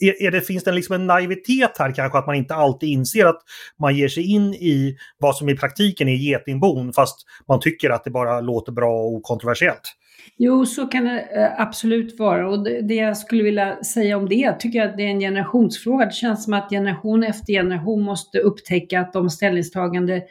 är, 0.00 0.22
är 0.22 0.30
det, 0.30 0.40
finns 0.40 0.64
det 0.64 0.72
liksom 0.72 0.94
en 0.94 1.06
naivitet 1.06 1.78
här 1.78 1.94
kanske 1.94 2.18
att 2.18 2.26
man 2.26 2.36
inte 2.36 2.54
alltid 2.54 2.88
inser 2.88 3.26
att 3.26 3.40
man 3.80 3.96
ger 3.96 4.08
sig 4.08 4.30
in 4.32 4.54
i 4.54 4.96
vad 5.18 5.36
som 5.36 5.48
i 5.48 5.56
praktiken 5.56 6.08
är 6.08 6.16
getingbon 6.16 6.92
fast 6.92 7.16
man 7.48 7.60
tycker 7.60 7.90
att 7.90 8.04
det 8.04 8.10
bara 8.10 8.40
låter 8.40 8.72
bra 8.72 8.92
och 8.92 9.14
okontroversiellt? 9.14 9.94
Jo, 10.36 10.66
så 10.66 10.86
kan 10.86 11.04
det 11.04 11.20
eh, 11.20 11.60
absolut 11.60 12.18
vara. 12.18 12.50
Och 12.50 12.64
det, 12.64 12.94
jag 12.94 13.16
skulle 13.16 13.42
vilja 13.42 13.84
säga 13.84 14.16
om 14.16 14.28
det, 14.28 14.52
tycker 14.58 14.78
jag 14.78 14.90
att 14.90 14.96
det 14.96 15.02
är 15.02 15.08
en 15.08 15.20
generationsfråga. 15.20 16.04
Det 16.06 16.12
känns 16.12 16.44
som 16.44 16.52
att 16.52 16.70
generation 16.70 17.24
efter 17.24 17.52
generation 17.52 18.02
måste 18.02 18.38
upptäcka 18.38 19.00
att 19.00 19.12
de 19.12 19.30
ställningstagande 19.30 20.22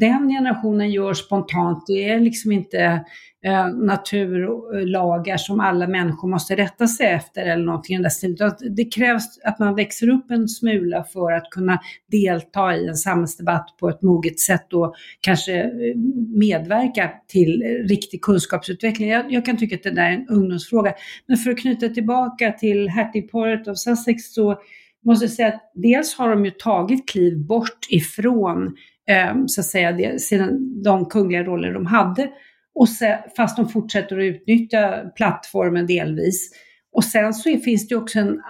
den 0.00 0.28
generationen 0.28 0.90
gör 0.90 1.14
spontant, 1.14 1.84
det 1.86 2.08
är 2.08 2.20
liksom 2.20 2.52
inte 2.52 3.04
eh, 3.46 3.66
naturlagar 3.68 5.36
som 5.36 5.60
alla 5.60 5.86
människor 5.86 6.28
måste 6.28 6.56
rätta 6.56 6.86
sig 6.86 7.06
efter 7.06 7.46
eller 7.46 7.64
någonting 7.64 7.96
i 7.96 8.02
den 8.02 8.10
stilen. 8.10 8.52
Det 8.76 8.84
krävs 8.84 9.38
att 9.44 9.58
man 9.58 9.74
växer 9.74 10.08
upp 10.08 10.30
en 10.30 10.48
smula 10.48 11.04
för 11.04 11.32
att 11.32 11.50
kunna 11.50 11.78
delta 12.10 12.76
i 12.76 12.88
en 12.88 12.96
samhällsdebatt 12.96 13.76
på 13.80 13.88
ett 13.88 14.02
moget 14.02 14.40
sätt 14.40 14.72
och 14.72 14.94
kanske 15.20 15.60
eh, 15.60 15.96
medverka 16.34 17.10
till 17.28 17.62
riktig 17.88 18.22
kunskapsutveckling. 18.22 19.08
Jag, 19.08 19.32
jag 19.32 19.44
kan 19.44 19.56
tycka 19.56 19.76
att 19.76 19.82
det 19.82 19.90
där 19.90 20.10
är 20.10 20.12
en 20.12 20.28
ungdomsfråga. 20.28 20.94
Men 21.26 21.36
för 21.36 21.50
att 21.50 21.58
knyta 21.58 21.88
tillbaka 21.88 22.52
till 22.52 22.88
hertigparet 22.88 23.68
av 23.68 23.74
Sussex 23.74 24.34
så 24.34 24.60
måste 25.04 25.24
jag 25.24 25.32
säga 25.32 25.48
att 25.48 25.72
dels 25.74 26.14
har 26.14 26.30
de 26.30 26.44
ju 26.44 26.50
tagit 26.50 27.08
kliv 27.08 27.46
bort 27.46 27.86
ifrån 27.90 28.76
eh, 29.08 29.34
så 29.46 29.60
att 29.60 29.66
säga, 29.66 29.92
det, 29.92 30.22
sedan 30.22 30.82
de 30.82 31.04
kungliga 31.04 31.42
roller 31.42 31.72
de 31.72 31.86
hade 31.86 32.28
och 32.76 32.88
sen, 32.88 33.18
fast 33.36 33.56
de 33.56 33.68
fortsätter 33.68 34.18
att 34.18 34.24
utnyttja 34.24 35.10
plattformen 35.16 35.86
delvis. 35.86 36.50
Och 36.92 37.04
sen 37.04 37.34
så 37.34 37.58
finns 37.58 37.88
det 37.88 37.96
också 37.96 38.18
en 38.18 38.40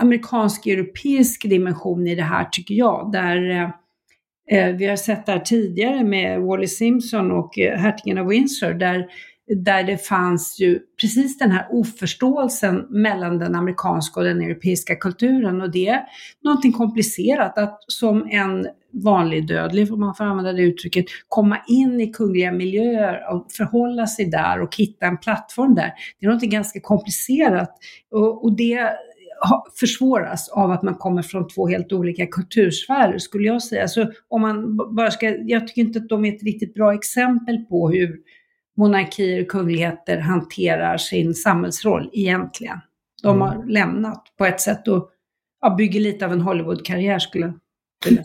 amerikansk-europeisk 0.00 1.48
dimension 1.48 2.06
i 2.06 2.14
det 2.14 2.22
här 2.22 2.48
tycker 2.52 2.74
jag, 2.74 3.12
där 3.12 3.50
eh, 3.50 3.70
eh, 4.58 4.76
vi 4.76 4.86
har 4.86 4.96
sett 4.96 5.26
det 5.26 5.32
här 5.32 5.38
tidigare 5.38 6.04
med 6.04 6.40
Wally 6.40 6.66
Simpson 6.66 7.32
och 7.32 7.58
eh, 7.58 7.78
hertigen 7.78 8.18
av 8.18 8.26
Windsor, 8.26 8.74
där, 8.74 9.06
där 9.46 9.84
det 9.84 10.06
fanns 10.06 10.60
ju 10.60 10.80
precis 11.00 11.38
den 11.38 11.50
här 11.50 11.66
oförståelsen 11.70 12.86
mellan 12.90 13.38
den 13.38 13.54
amerikanska 13.54 14.20
och 14.20 14.26
den 14.26 14.42
europeiska 14.42 14.96
kulturen. 14.96 15.60
Och 15.60 15.70
det 15.70 15.88
är 15.88 16.02
någonting 16.42 16.72
komplicerat 16.72 17.58
att 17.58 17.78
som 17.86 18.28
en 18.30 18.66
vanlig 18.92 19.48
dödlig, 19.48 19.92
om 19.92 20.00
man 20.00 20.14
får 20.14 20.24
använda 20.24 20.52
det 20.52 20.62
uttrycket, 20.62 21.04
komma 21.28 21.58
in 21.68 22.00
i 22.00 22.12
kungliga 22.12 22.52
miljöer 22.52 23.34
och 23.34 23.52
förhålla 23.52 24.06
sig 24.06 24.30
där 24.30 24.60
och 24.60 24.76
hitta 24.76 25.06
en 25.06 25.18
plattform 25.18 25.74
där. 25.74 25.92
Det 26.20 26.26
är 26.26 26.30
något 26.30 26.42
ganska 26.42 26.80
komplicerat 26.80 27.70
och, 28.10 28.44
och 28.44 28.56
det 28.56 28.90
försvåras 29.80 30.48
av 30.48 30.70
att 30.70 30.82
man 30.82 30.94
kommer 30.94 31.22
från 31.22 31.48
två 31.48 31.68
helt 31.68 31.92
olika 31.92 32.26
kultursfärer 32.26 33.18
skulle 33.18 33.46
jag 33.46 33.62
säga. 33.62 33.88
Så 33.88 34.10
om 34.28 34.40
man 34.40 34.76
bara 34.76 35.10
ska, 35.10 35.36
jag 35.36 35.68
tycker 35.68 35.82
inte 35.82 35.98
att 35.98 36.08
de 36.08 36.24
är 36.24 36.34
ett 36.34 36.42
riktigt 36.42 36.74
bra 36.74 36.94
exempel 36.94 37.58
på 37.58 37.90
hur 37.90 38.16
monarkier 38.76 39.42
och 39.42 39.48
kungligheter 39.48 40.18
hanterar 40.18 40.96
sin 40.96 41.34
samhällsroll 41.34 42.10
egentligen. 42.12 42.78
De 43.22 43.40
har 43.40 43.54
mm. 43.54 43.68
lämnat 43.68 44.24
på 44.38 44.46
ett 44.46 44.60
sätt 44.60 44.88
och 44.88 45.10
ja, 45.60 45.74
bygger 45.74 46.00
lite 46.00 46.26
av 46.26 46.32
en 46.32 46.40
Hollywood-karriär 46.40 47.18
skulle 47.18 47.44
jag 47.44 47.54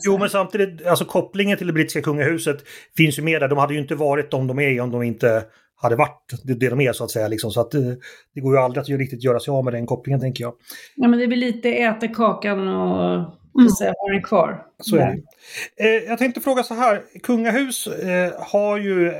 Jo, 0.01 0.17
men 0.17 0.29
samtidigt, 0.29 0.87
alltså 0.87 1.05
kopplingen 1.05 1.57
till 1.57 1.67
det 1.67 1.73
brittiska 1.73 2.01
kungahuset 2.01 2.57
finns 2.97 3.19
ju 3.19 3.23
med 3.23 3.41
där. 3.41 3.47
De 3.47 3.57
hade 3.57 3.73
ju 3.73 3.79
inte 3.79 3.95
varit 3.95 4.31
de 4.31 4.47
de 4.47 4.59
är 4.59 4.81
om 4.81 4.91
de 4.91 5.03
inte 5.03 5.43
hade 5.75 5.95
varit 5.95 6.33
det, 6.43 6.53
det 6.53 6.69
de 6.69 6.81
är 6.81 6.93
så 6.93 7.03
att 7.03 7.11
säga. 7.11 7.27
Liksom. 7.27 7.51
Så 7.51 7.61
att 7.61 7.71
det, 7.71 7.97
det 8.35 8.41
går 8.41 8.55
ju 8.55 8.61
aldrig 8.61 8.81
att 8.81 8.89
riktigt 8.89 9.23
göra 9.23 9.39
sig 9.39 9.51
av 9.51 9.63
med 9.63 9.73
den 9.73 9.85
kopplingen 9.85 10.19
tänker 10.19 10.43
jag. 10.43 10.53
Ja, 10.95 11.07
men 11.07 11.19
det 11.19 11.25
är 11.25 11.29
väl 11.29 11.39
lite 11.39 11.69
äta 11.69 12.07
kakan 12.07 12.67
och 12.67 13.15
mm. 13.59 13.69
säga, 13.79 13.93
ha 13.97 14.13
den 14.13 14.23
kvar. 14.23 14.65
Så 14.79 14.95
är 14.95 15.21
det. 15.77 15.83
Eh, 15.83 16.09
jag 16.09 16.17
tänkte 16.17 16.41
fråga 16.41 16.63
så 16.63 16.73
här, 16.73 17.01
kungahus 17.23 17.87
eh, 17.87 18.31
har 18.39 18.77
ju 18.77 19.13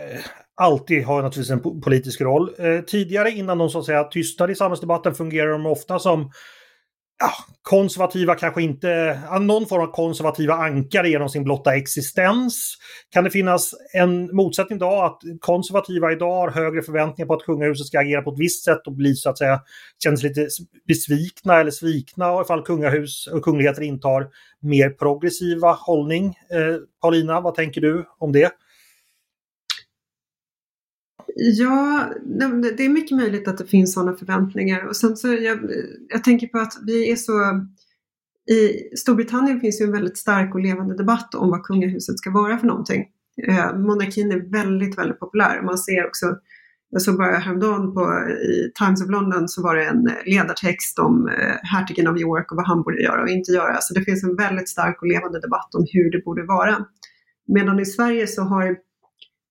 alltid 0.59 1.05
har 1.05 1.21
naturligtvis 1.21 1.65
en 1.65 1.81
politisk 1.81 2.21
roll. 2.21 2.49
Eh, 2.57 2.81
tidigare 2.81 3.31
innan 3.31 3.57
de 3.57 3.69
så 3.69 3.79
att 3.79 3.85
säga 3.85 4.03
tystnade 4.03 4.51
i 4.51 4.55
samhällsdebatten 4.55 5.15
fungerar 5.15 5.51
de 5.51 5.65
ofta 5.65 5.99
som 5.99 6.31
ja, 7.19 7.31
konservativa 7.61 8.35
kanske 8.35 8.61
inte, 8.61 9.19
någon 9.39 9.65
form 9.65 9.81
av 9.81 9.91
konservativa 9.91 10.53
ankare 10.53 11.09
genom 11.09 11.29
sin 11.29 11.43
blotta 11.43 11.75
existens. 11.75 12.75
Kan 13.09 13.23
det 13.23 13.29
finnas 13.29 13.73
en 13.93 14.35
motsättning 14.35 14.77
idag 14.77 15.05
att 15.05 15.21
konservativa 15.39 16.11
idag 16.11 16.35
har 16.35 16.51
högre 16.51 16.81
förväntningar 16.81 17.27
på 17.27 17.33
att 17.33 17.43
kungahuset 17.43 17.87
ska 17.87 17.99
agera 17.99 18.21
på 18.21 18.31
ett 18.31 18.39
visst 18.39 18.65
sätt 18.65 18.87
och 18.87 18.93
bli 18.93 19.15
så 19.15 19.29
att 19.29 19.37
säga, 19.37 19.61
känns 20.03 20.23
lite 20.23 20.47
besvikna 20.87 21.59
eller 21.59 21.71
svikna 21.71 22.41
ifall 22.41 22.65
kungahus 22.65 23.27
och 23.27 23.43
kungligheter 23.43 23.81
intar 23.81 24.27
mer 24.61 24.89
progressiva 24.89 25.71
hållning. 25.71 26.25
Eh, 26.25 26.75
Paulina, 27.01 27.41
vad 27.41 27.55
tänker 27.55 27.81
du 27.81 28.05
om 28.19 28.31
det? 28.31 28.51
Ja, 31.41 32.09
det 32.77 32.85
är 32.85 32.89
mycket 32.89 33.17
möjligt 33.17 33.47
att 33.47 33.57
det 33.57 33.65
finns 33.65 33.93
sådana 33.93 34.13
förväntningar. 34.13 34.87
Och 34.87 34.95
sen 34.95 35.17
så 35.17 35.27
jag, 35.27 35.59
jag 36.09 36.23
tänker 36.23 36.47
på 36.47 36.59
att 36.59 36.73
vi 36.85 37.11
är 37.11 37.15
så... 37.15 37.65
I 38.51 38.95
Storbritannien 38.97 39.59
finns 39.59 39.81
ju 39.81 39.85
en 39.85 39.91
väldigt 39.91 40.17
stark 40.17 40.55
och 40.55 40.61
levande 40.61 40.97
debatt 40.97 41.35
om 41.35 41.49
vad 41.49 41.63
kungahuset 41.63 42.19
ska 42.19 42.31
vara 42.31 42.57
för 42.57 42.67
någonting. 42.67 43.05
Eh, 43.47 43.77
monarkin 43.77 44.31
är 44.31 44.51
väldigt, 44.51 44.97
väldigt 44.97 45.19
populär. 45.19 45.61
Man 45.61 45.77
ser 45.77 46.07
också, 46.07 46.25
jag 46.89 47.01
såg 47.01 47.17
bara 47.17 47.37
häromdagen 47.37 47.93
på, 47.93 48.01
i 48.29 48.71
Times 48.79 49.01
of 49.01 49.09
London 49.09 49.47
så 49.47 49.63
var 49.63 49.75
det 49.75 49.85
en 49.85 50.09
ledartext 50.25 50.99
om 50.99 51.27
eh, 51.27 51.55
hertigen 51.63 52.07
av 52.07 52.17
York 52.17 52.51
och 52.51 52.57
vad 52.57 52.67
han 52.67 52.81
borde 52.83 53.01
göra 53.01 53.21
och 53.21 53.29
inte 53.29 53.51
göra. 53.51 53.77
Så 53.81 53.93
det 53.93 54.01
finns 54.01 54.23
en 54.23 54.35
väldigt 54.35 54.69
stark 54.69 55.01
och 55.01 55.07
levande 55.07 55.39
debatt 55.39 55.75
om 55.75 55.85
hur 55.93 56.11
det 56.11 56.25
borde 56.25 56.43
vara. 56.43 56.85
Medan 57.47 57.79
i 57.79 57.85
Sverige 57.85 58.27
så 58.27 58.41
har 58.41 58.77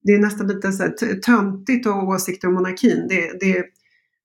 det 0.02 0.12
är 0.12 0.19
nästan 0.19 0.47
lite 0.47 0.73
så 0.73 0.83
här 0.83 1.21
töntigt 1.21 1.87
att 1.87 1.95
ha 1.95 2.14
åsikter 2.14 2.49
om 2.49 2.55
monarkin. 2.55 3.07
Det, 3.09 3.40
det, 3.40 3.64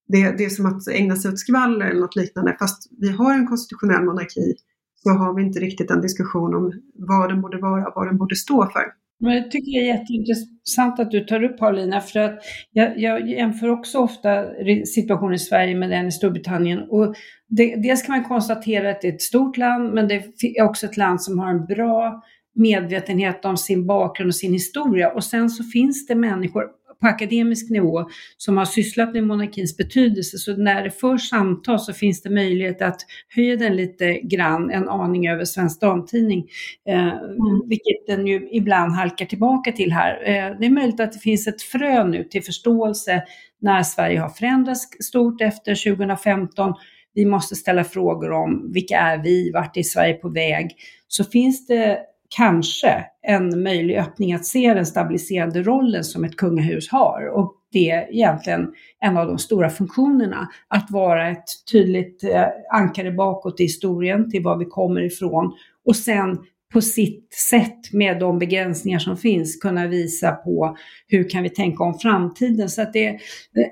det, 0.07 0.37
det 0.37 0.45
är 0.45 0.49
som 0.49 0.65
att 0.65 0.87
ägna 0.87 1.15
sig 1.15 1.31
åt 1.31 1.39
skvaller 1.39 1.85
eller 1.85 2.01
något 2.01 2.15
liknande. 2.15 2.55
Fast 2.59 2.91
vi 2.99 3.09
har 3.09 3.33
en 3.33 3.47
konstitutionell 3.47 4.03
monarki 4.03 4.55
så 4.95 5.09
har 5.09 5.35
vi 5.35 5.43
inte 5.43 5.59
riktigt 5.59 5.91
en 5.91 6.01
diskussion 6.01 6.55
om 6.55 6.71
vad 6.93 7.29
den 7.29 7.41
borde 7.41 7.57
vara 7.57 7.87
och 7.87 7.93
vad 7.95 8.07
den 8.07 8.17
borde 8.17 8.35
stå 8.35 8.69
för. 8.69 8.83
Men 9.19 9.43
det 9.43 9.51
tycker 9.51 9.71
jag 9.71 9.83
är 9.83 9.87
jätteintressant 9.87 10.99
att 10.99 11.11
du 11.11 11.19
tar 11.25 11.43
upp 11.43 11.57
Paulina, 11.57 12.01
för 12.01 12.19
att 12.19 12.39
jag, 12.71 12.99
jag 12.99 13.29
jämför 13.29 13.69
också 13.69 13.97
ofta 13.97 14.45
situationen 14.85 15.33
i 15.33 15.39
Sverige 15.39 15.75
med 15.75 15.89
den 15.89 16.07
i 16.07 16.11
Storbritannien. 16.11 16.79
Och 16.89 17.15
det, 17.47 17.75
dels 17.75 18.01
kan 18.01 18.15
man 18.15 18.23
konstatera 18.23 18.89
att 18.89 19.01
det 19.01 19.07
är 19.07 19.13
ett 19.13 19.21
stort 19.21 19.57
land, 19.57 19.93
men 19.93 20.07
det 20.07 20.23
är 20.41 20.63
också 20.63 20.85
ett 20.85 20.97
land 20.97 21.21
som 21.21 21.39
har 21.39 21.49
en 21.49 21.65
bra 21.65 22.23
medvetenhet 22.55 23.45
om 23.45 23.57
sin 23.57 23.85
bakgrund 23.85 24.29
och 24.29 24.35
sin 24.35 24.53
historia. 24.53 25.11
Och 25.11 25.23
sen 25.23 25.49
så 25.49 25.63
finns 25.63 26.07
det 26.07 26.15
människor 26.15 26.63
på 27.01 27.07
akademisk 27.07 27.69
nivå 27.69 28.09
som 28.37 28.57
har 28.57 28.65
sysslat 28.65 29.13
med 29.13 29.23
monarkins 29.23 29.77
betydelse. 29.77 30.37
Så 30.37 30.57
när 30.57 30.83
det 30.83 30.91
förs 30.91 31.29
samtal 31.29 31.79
så 31.79 31.93
finns 31.93 32.21
det 32.21 32.29
möjlighet 32.29 32.81
att 32.81 33.01
höja 33.35 33.55
den 33.55 33.75
lite 33.75 34.13
grann, 34.13 34.69
en 34.69 34.89
aning 34.89 35.27
över 35.27 35.45
Svensk 35.45 35.81
Damtidning, 35.81 36.47
eh, 36.89 37.07
mm. 37.07 37.61
vilket 37.65 38.07
den 38.07 38.27
ju 38.27 38.49
ibland 38.51 38.91
halkar 38.91 39.25
tillbaka 39.25 39.71
till 39.71 39.91
här. 39.91 40.13
Eh, 40.25 40.59
det 40.59 40.65
är 40.65 40.69
möjligt 40.69 40.99
att 40.99 41.13
det 41.13 41.19
finns 41.19 41.47
ett 41.47 41.61
frö 41.61 42.03
nu 42.03 42.23
till 42.23 42.43
förståelse 42.43 43.23
när 43.61 43.83
Sverige 43.83 44.19
har 44.19 44.29
förändrats 44.29 44.87
stort 44.99 45.41
efter 45.41 45.95
2015 45.95 46.73
vi 47.13 47.25
måste 47.25 47.55
ställa 47.55 47.83
frågor 47.83 48.31
om 48.31 48.71
vilka 48.73 48.99
är 48.99 49.17
vi, 49.17 49.51
vart 49.51 49.77
är 49.77 49.83
Sverige 49.83 50.13
på 50.13 50.29
väg? 50.29 50.75
Så 51.07 51.23
finns 51.23 51.67
det 51.67 51.99
kanske 52.35 53.05
en 53.21 53.63
möjlig 53.63 53.97
öppning 53.97 54.33
att 54.33 54.45
se 54.45 54.73
den 54.73 54.85
stabiliserande 54.85 55.63
rollen 55.63 56.03
som 56.03 56.23
ett 56.23 56.37
kungahus 56.37 56.89
har. 56.89 57.27
Och 57.27 57.55
det 57.71 57.89
är 57.89 58.13
egentligen 58.13 58.73
en 58.99 59.17
av 59.17 59.27
de 59.27 59.37
stora 59.37 59.69
funktionerna, 59.69 60.47
att 60.67 60.91
vara 60.91 61.29
ett 61.29 61.45
tydligt 61.71 62.23
eh, 62.23 62.45
ankare 62.71 63.11
bakåt 63.11 63.59
i 63.59 63.63
historien 63.63 64.31
till 64.31 64.43
var 64.43 64.57
vi 64.57 64.65
kommer 64.65 65.01
ifrån 65.01 65.53
och 65.85 65.95
sen 65.95 66.37
på 66.73 66.81
sitt 66.81 67.33
sätt 67.33 67.93
med 67.93 68.19
de 68.19 68.39
begränsningar 68.39 68.99
som 68.99 69.17
finns 69.17 69.55
kunna 69.55 69.87
visa 69.87 70.31
på 70.31 70.77
hur 71.07 71.29
kan 71.29 71.43
vi 71.43 71.49
tänka 71.49 71.83
om 71.83 71.99
framtiden. 71.99 72.69
Så 72.69 72.81
att 72.81 72.93
det, 72.93 73.19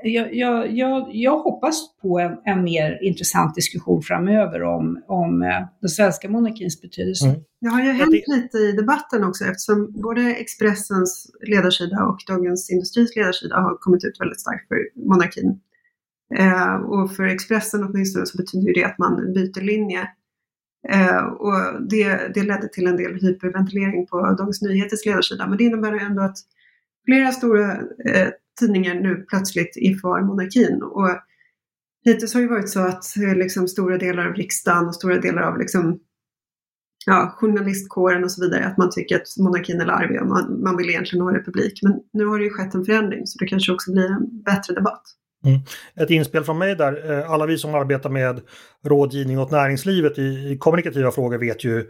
jag, 0.04 0.36
jag, 0.36 0.72
jag, 0.72 1.10
jag 1.14 1.40
hoppas 1.40 1.98
på 2.02 2.20
en, 2.20 2.38
en, 2.46 2.64
mer 2.64 3.04
intressant 3.04 3.56
diskussion 3.56 4.02
framöver 4.02 4.64
om, 4.64 5.04
om 5.08 5.42
eh, 5.42 5.68
den 5.82 5.90
svenska 5.90 6.30
monarkins 6.30 6.82
betydelse. 6.82 7.28
Mm. 7.28 7.40
Det 7.62 7.68
har 7.68 7.82
ju 7.84 7.92
hänt 7.92 8.24
lite 8.28 8.58
i 8.58 8.72
debatten 8.72 9.24
också 9.24 9.46
eftersom 9.46 9.92
både 10.02 10.22
Expressens 10.22 11.32
ledarsida 11.48 12.04
och 12.06 12.18
Dagens 12.28 12.72
Industris 12.72 13.16
ledarsida 13.16 13.56
har 13.56 13.78
kommit 13.78 14.06
ut 14.06 14.20
väldigt 14.20 14.42
starkt 14.42 14.68
för 14.68 14.78
monarkin. 15.10 15.60
Eh, 16.36 16.76
och 16.76 17.16
för 17.16 17.24
Expressen 17.24 17.84
åtminstone 17.84 18.26
så 18.26 18.38
betyder 18.38 18.74
det 18.74 18.84
att 18.84 18.98
man 18.98 19.34
byter 19.34 19.62
linje 19.62 20.08
Eh, 20.90 21.24
och 21.24 21.88
det, 21.90 22.34
det 22.34 22.44
ledde 22.44 22.68
till 22.68 22.88
en 22.88 22.98
del 22.98 23.14
hyperventilering 23.22 24.08
på 24.08 24.36
Dagens 24.38 24.62
Nyheters 24.62 25.06
ledarsida. 25.06 25.48
Men 25.48 25.58
det 25.58 25.64
innebär 25.64 25.94
ändå 25.94 26.22
att 26.22 26.38
flera 27.06 27.32
stora 27.32 27.72
eh, 28.06 28.30
tidningar 28.60 28.96
nu 28.96 29.26
plötsligt 29.30 29.78
är 29.78 29.96
för 29.96 30.22
monarkin. 30.22 30.82
Och 30.84 31.10
hittills 32.06 32.34
har 32.34 32.42
det 32.42 32.48
varit 32.48 32.70
så 32.70 32.80
att 32.80 33.18
eh, 33.18 33.36
liksom, 33.36 33.68
stora 33.68 33.98
delar 33.98 34.28
av 34.28 34.34
riksdagen 34.34 34.88
och 34.88 34.96
stora 34.96 35.18
delar 35.18 35.42
av 35.42 35.58
liksom, 35.60 36.00
ja, 37.06 37.36
journalistkåren 37.38 38.24
och 38.24 38.32
så 38.32 38.42
vidare, 38.42 38.66
att 38.66 38.78
man 38.78 38.90
tycker 38.92 39.16
att 39.16 39.38
monarkin 39.40 39.82
är 39.82 39.86
larvig 39.86 40.22
och 40.22 40.28
man, 40.28 40.64
man 40.64 40.78
vill 40.78 40.90
egentligen 40.90 41.26
ha 41.26 41.34
republik. 41.34 41.80
Men 41.84 42.00
nu 42.14 42.26
har 42.26 42.40
det 42.40 42.44
ju 42.44 42.50
skett 42.50 42.76
en 42.76 42.86
förändring 42.86 43.28
så 43.28 43.40
det 43.40 43.48
kanske 43.48 43.72
också 43.72 43.92
blir 43.92 44.12
en 44.12 44.44
bättre 44.44 44.74
debatt. 44.74 45.04
Mm. 45.46 45.60
Ett 45.96 46.10
inspel 46.10 46.44
från 46.44 46.58
mig 46.58 46.76
där, 46.76 47.12
eh, 47.12 47.32
alla 47.32 47.46
vi 47.46 47.58
som 47.58 47.76
arbetar 47.76 48.10
med 48.10 48.42
rådgivning 48.86 49.40
åt 49.40 49.52
näringslivet 49.52 50.20
i, 50.20 50.58
kommunikativa 50.60 51.12
frågor 51.12 51.38
vet 51.38 51.64
ju 51.64 51.90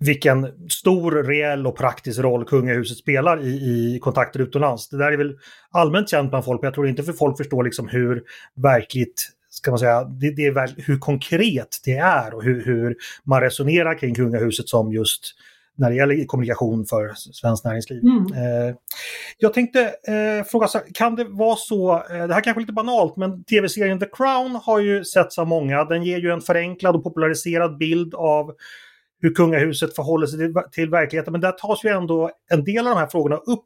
vilken 0.00 0.68
stor, 0.68 1.22
reell 1.22 1.66
och 1.66 1.76
praktisk 1.76 2.20
roll 2.20 2.44
kungahuset 2.44 2.98
spelar 2.98 3.44
i, 3.44 3.48
i 3.48 3.98
kontakter 4.02 4.40
utomlands. 4.40 4.88
Det 4.88 4.98
där 4.98 5.12
är 5.12 5.16
väl 5.16 5.38
allmänt 5.70 6.10
känt 6.10 6.30
bland 6.30 6.44
folk, 6.44 6.62
men 6.62 6.66
jag 6.66 6.74
tror 6.74 6.88
inte 6.88 7.02
för 7.02 7.12
folk 7.12 7.36
förstår 7.36 7.64
liksom 7.64 7.88
hur 7.88 8.22
verkligt 8.62 9.30
ska 9.50 9.70
man 9.70 9.78
säga, 9.78 10.04
det, 10.04 10.30
det 10.30 10.46
är 10.46 10.50
väl, 10.50 10.70
hur 10.76 10.98
konkret 10.98 11.80
det 11.84 11.96
är 11.96 12.34
och 12.34 12.42
hur, 12.42 12.64
hur 12.64 12.96
man 13.24 13.40
resonerar 13.40 13.98
kring 13.98 14.14
kungahuset 14.14 14.68
som 14.68 14.92
just 14.92 15.34
när 15.80 15.90
det 15.90 15.96
gäller 15.96 16.24
kommunikation 16.24 16.86
för 16.86 17.12
svenskt 17.14 17.64
näringsliv. 17.64 18.02
Mm. 18.02 18.26
Eh, 18.32 18.74
jag 19.38 19.54
tänkte 19.54 19.80
eh, 19.82 20.44
fråga, 20.46 20.66
kan 20.94 21.16
det 21.16 21.24
vara 21.24 21.56
så, 21.56 21.92
eh, 21.92 22.26
det 22.26 22.34
här 22.34 22.40
kanske 22.40 22.60
är 22.60 22.60
lite 22.60 22.72
banalt, 22.72 23.16
men 23.16 23.44
tv-serien 23.44 24.00
The 24.00 24.06
Crown 24.12 24.60
har 24.62 24.80
ju 24.80 25.04
setts 25.04 25.38
av 25.38 25.46
många. 25.46 25.84
Den 25.84 26.02
ger 26.02 26.18
ju 26.18 26.30
en 26.30 26.40
förenklad 26.40 26.96
och 26.96 27.04
populariserad 27.04 27.78
bild 27.78 28.14
av 28.14 28.52
hur 29.22 29.34
kungahuset 29.34 29.96
förhåller 29.96 30.26
sig 30.26 30.38
till, 30.72 30.90
verkligheten. 30.90 31.32
Men 31.32 31.40
där 31.40 31.52
tas 31.52 31.84
ju 31.84 31.88
ändå 31.88 32.30
en 32.50 32.64
del 32.64 32.86
av 32.86 32.94
de 32.94 33.00
här 33.00 33.06
frågorna 33.06 33.36
upp. 33.36 33.64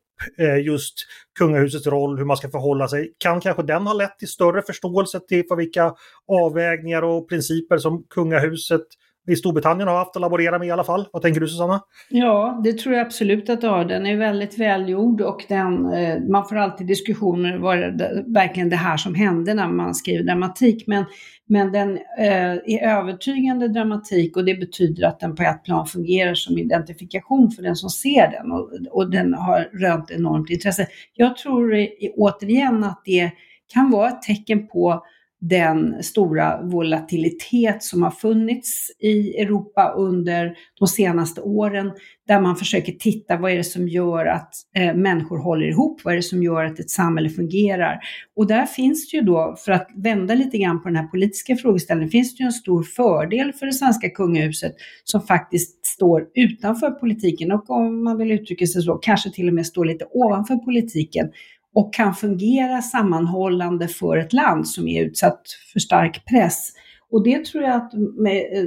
Just 0.64 0.94
kungahusets 1.38 1.86
roll, 1.86 2.18
hur 2.18 2.24
man 2.24 2.36
ska 2.36 2.50
förhålla 2.50 2.88
sig. 2.88 3.12
Kan 3.18 3.40
kanske 3.40 3.62
den 3.62 3.86
ha 3.86 3.94
lett 3.94 4.18
till 4.18 4.28
större 4.28 4.62
förståelse 4.62 5.20
till 5.28 5.44
för 5.48 5.56
vilka 5.56 5.94
avvägningar 6.28 7.02
och 7.02 7.28
principer 7.28 7.78
som 7.78 8.04
kungahuset 8.10 8.86
i 9.26 9.36
Storbritannien 9.36 9.88
har 9.88 9.96
haft 9.96 10.16
att 10.16 10.22
laborera 10.22 10.58
med 10.58 10.68
i 10.68 10.70
alla 10.70 10.84
fall. 10.84 11.08
Vad 11.12 11.22
tänker 11.22 11.40
du 11.40 11.48
Susanna? 11.48 11.80
Ja, 12.08 12.60
det 12.64 12.72
tror 12.72 12.94
jag 12.94 13.06
absolut 13.06 13.50
att 13.50 13.60
det 13.60 13.68
har. 13.68 13.84
Den 13.84 14.06
är 14.06 14.16
väldigt 14.16 14.58
välgjord 14.58 15.20
och 15.20 15.44
den, 15.48 15.92
eh, 15.92 16.20
man 16.20 16.48
får 16.48 16.56
alltid 16.56 16.86
diskussioner, 16.86 17.58
var 17.58 17.76
det 17.76 18.24
verkligen 18.26 18.68
det 18.68 18.76
här 18.76 18.96
som 18.96 19.14
hände 19.14 19.54
när 19.54 19.68
man 19.68 19.94
skriver 19.94 20.24
dramatik? 20.24 20.86
Men, 20.86 21.04
men 21.46 21.72
den 21.72 21.98
eh, 22.18 22.52
är 22.52 22.98
övertygande 22.98 23.68
dramatik 23.68 24.36
och 24.36 24.44
det 24.44 24.54
betyder 24.54 25.06
att 25.06 25.20
den 25.20 25.34
på 25.34 25.42
ett 25.42 25.64
plan 25.64 25.86
fungerar 25.86 26.34
som 26.34 26.58
identifikation 26.58 27.50
för 27.50 27.62
den 27.62 27.76
som 27.76 27.90
ser 27.90 28.30
den 28.30 28.52
och, 28.52 28.70
och 28.90 29.10
den 29.10 29.34
har 29.34 29.60
rönt 29.72 30.10
enormt 30.10 30.50
intresse. 30.50 30.86
Jag 31.14 31.36
tror 31.36 31.88
återigen 32.16 32.84
att 32.84 33.02
det 33.04 33.30
kan 33.74 33.90
vara 33.90 34.08
ett 34.08 34.22
tecken 34.22 34.66
på 34.68 35.04
den 35.48 36.02
stora 36.02 36.62
volatilitet 36.62 37.82
som 37.82 38.02
har 38.02 38.10
funnits 38.10 38.90
i 38.98 39.36
Europa 39.36 39.94
under 39.96 40.56
de 40.78 40.88
senaste 40.88 41.40
åren, 41.40 41.92
där 42.28 42.40
man 42.40 42.56
försöker 42.56 42.92
titta 42.92 43.36
vad 43.36 43.52
är 43.52 43.56
det 43.56 43.64
som 43.64 43.88
gör 43.88 44.26
att 44.26 44.54
eh, 44.76 44.94
människor 44.94 45.38
håller 45.38 45.66
ihop, 45.66 46.00
vad 46.04 46.12
är 46.12 46.16
det 46.16 46.22
som 46.22 46.42
gör 46.42 46.64
att 46.64 46.80
ett 46.80 46.90
samhälle 46.90 47.30
fungerar. 47.30 48.00
Och 48.36 48.46
där 48.46 48.66
finns 48.66 49.10
det 49.10 49.16
ju 49.16 49.22
då, 49.22 49.56
för 49.64 49.72
att 49.72 49.88
vända 49.96 50.34
lite 50.34 50.58
grann 50.58 50.82
på 50.82 50.88
den 50.88 50.96
här 50.96 51.06
politiska 51.06 51.56
frågeställningen, 51.56 52.10
finns 52.10 52.36
det 52.36 52.42
ju 52.42 52.46
en 52.46 52.52
stor 52.52 52.82
fördel 52.82 53.52
för 53.52 53.66
det 53.66 53.72
svenska 53.72 54.10
kungahuset 54.10 54.72
som 55.04 55.22
faktiskt 55.22 55.86
står 55.86 56.26
utanför 56.34 56.90
politiken 56.90 57.52
och 57.52 57.70
om 57.70 58.04
man 58.04 58.18
vill 58.18 58.30
uttrycka 58.30 58.66
sig 58.66 58.82
så, 58.82 58.94
kanske 58.94 59.30
till 59.30 59.48
och 59.48 59.54
med 59.54 59.66
står 59.66 59.84
lite 59.84 60.04
ovanför 60.10 60.56
politiken 60.56 61.30
och 61.74 61.94
kan 61.94 62.14
fungera 62.14 62.82
sammanhållande 62.82 63.88
för 63.88 64.16
ett 64.16 64.32
land 64.32 64.68
som 64.68 64.88
är 64.88 65.04
utsatt 65.04 65.42
för 65.72 65.80
stark 65.80 66.24
press. 66.26 66.72
Och 67.10 67.24
det 67.24 67.44
tror 67.44 67.64
jag 67.64 67.76
att 67.76 67.94
eh, 67.94 68.00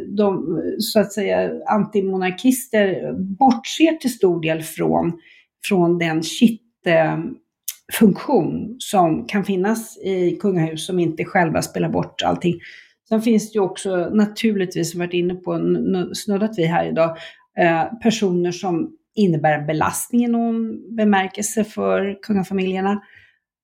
de 0.07 0.61
så 0.79 0.99
att 0.99 1.13
säga 1.13 1.51
antimonarkister 1.67 3.13
bortser 3.13 3.91
till 3.91 4.13
stor 4.13 4.41
del 4.41 4.63
från, 4.63 5.19
från 5.67 5.97
den 5.97 6.23
kittfunktion 6.23 8.75
som 8.79 9.25
kan 9.25 9.45
finnas 9.45 9.97
i 9.97 10.31
kungahus 10.31 10.85
som 10.85 10.99
inte 10.99 11.25
själva 11.25 11.61
spelar 11.61 11.89
bort 11.89 12.21
allting. 12.21 12.55
Sen 13.09 13.21
finns 13.21 13.51
det 13.51 13.57
ju 13.57 13.63
också 13.63 14.09
naturligtvis, 14.13 14.91
som 14.91 14.99
vi 14.99 15.05
varit 15.05 15.13
inne 15.13 15.35
på, 15.35 15.59
snuddat 16.13 16.57
vi 16.57 16.65
här 16.65 16.85
idag, 16.85 17.17
eh, 17.59 17.83
personer 18.03 18.51
som 18.51 18.91
innebär 19.17 19.59
en 19.59 19.67
belastning 19.67 20.23
i 20.23 20.27
någon 20.27 20.95
bemärkelse 20.95 21.63
för 21.63 22.19
kungafamiljerna. 22.21 23.01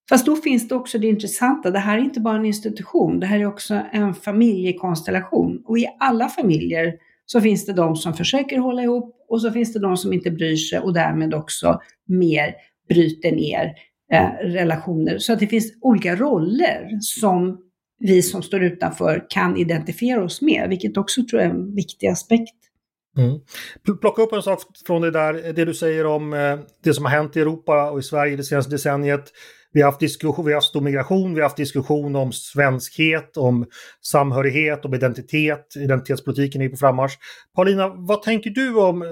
Fast 0.09 0.25
då 0.25 0.35
finns 0.35 0.67
det 0.67 0.75
också 0.75 0.97
det 0.97 1.07
intressanta, 1.07 1.71
det 1.71 1.79
här 1.79 1.97
är 1.97 2.01
inte 2.01 2.19
bara 2.19 2.35
en 2.35 2.45
institution, 2.45 3.19
det 3.19 3.27
här 3.27 3.39
är 3.39 3.45
också 3.45 3.81
en 3.91 4.13
familjekonstellation. 4.13 5.63
Och 5.65 5.77
i 5.77 5.87
alla 5.99 6.29
familjer 6.29 6.93
så 7.25 7.41
finns 7.41 7.65
det 7.65 7.73
de 7.73 7.95
som 7.95 8.13
försöker 8.13 8.57
hålla 8.57 8.83
ihop 8.83 9.25
och 9.29 9.41
så 9.41 9.51
finns 9.51 9.73
det 9.73 9.79
de 9.79 9.97
som 9.97 10.13
inte 10.13 10.31
bryr 10.31 10.55
sig 10.55 10.79
och 10.79 10.93
därmed 10.93 11.33
också 11.33 11.81
mer 12.07 12.55
bryter 12.89 13.31
ner 13.31 13.73
eh, 14.13 14.29
relationer. 14.41 15.17
Så 15.17 15.33
att 15.33 15.39
det 15.39 15.47
finns 15.47 15.73
olika 15.81 16.15
roller 16.15 16.89
som 17.01 17.57
vi 17.99 18.21
som 18.21 18.43
står 18.43 18.63
utanför 18.63 19.25
kan 19.29 19.57
identifiera 19.57 20.23
oss 20.23 20.41
med, 20.41 20.69
vilket 20.69 20.97
också 20.97 21.21
tror 21.25 21.41
jag 21.41 21.51
är 21.51 21.55
en 21.55 21.75
viktig 21.75 22.07
aspekt. 22.07 22.55
Mm. 23.17 23.39
Plocka 24.01 24.21
upp 24.21 24.33
en 24.33 24.41
sak 24.41 24.59
från 24.87 25.01
det 25.01 25.11
där, 25.11 25.53
det 25.53 25.65
du 25.65 25.73
säger 25.73 26.05
om 26.05 26.33
eh, 26.33 26.59
det 26.83 26.93
som 26.93 27.05
har 27.05 27.11
hänt 27.11 27.37
i 27.37 27.39
Europa 27.39 27.91
och 27.91 27.99
i 27.99 28.03
Sverige 28.03 28.35
det 28.35 28.43
senaste 28.43 28.71
decenniet. 28.71 29.31
Vi 29.73 29.81
har 29.81 29.87
haft 29.87 29.99
diskussion, 29.99 30.45
vi 30.45 30.51
har 30.51 30.57
haft 30.57 30.67
stor 30.67 30.81
migration, 30.81 31.33
vi 31.33 31.41
har 31.41 31.45
haft 31.45 31.57
diskussion 31.57 32.15
om 32.15 32.31
svenskhet, 32.31 33.37
om 33.37 33.65
samhörighet, 34.01 34.85
om 34.85 34.93
identitet. 34.93 35.75
Identitetspolitiken 35.75 36.61
är 36.61 36.69
på 36.69 36.77
frammarsch. 36.77 37.17
Paulina, 37.55 37.87
vad 37.87 38.21
tänker 38.21 38.49
du 38.49 38.75
om 38.75 39.01
eh, 39.01 39.07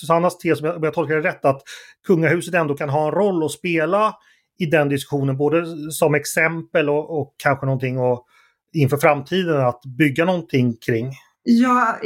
Susannas 0.00 0.38
tes, 0.38 0.62
om 0.62 0.82
jag 0.82 0.94
tolkar 0.94 1.14
det 1.14 1.28
rätt, 1.28 1.44
att 1.44 1.62
kungahuset 2.06 2.54
ändå 2.54 2.74
kan 2.74 2.88
ha 2.88 3.06
en 3.06 3.14
roll 3.14 3.44
att 3.44 3.50
spela 3.52 4.14
i 4.58 4.66
den 4.66 4.88
diskussionen, 4.88 5.36
både 5.36 5.64
som 5.92 6.14
exempel 6.14 6.90
och, 6.90 7.20
och 7.20 7.34
kanske 7.42 7.66
någonting 7.66 7.98
och, 7.98 8.26
inför 8.72 8.96
framtiden 8.96 9.60
att 9.60 9.80
bygga 9.98 10.24
någonting 10.24 10.76
kring? 10.86 11.12
Ja, 11.48 11.96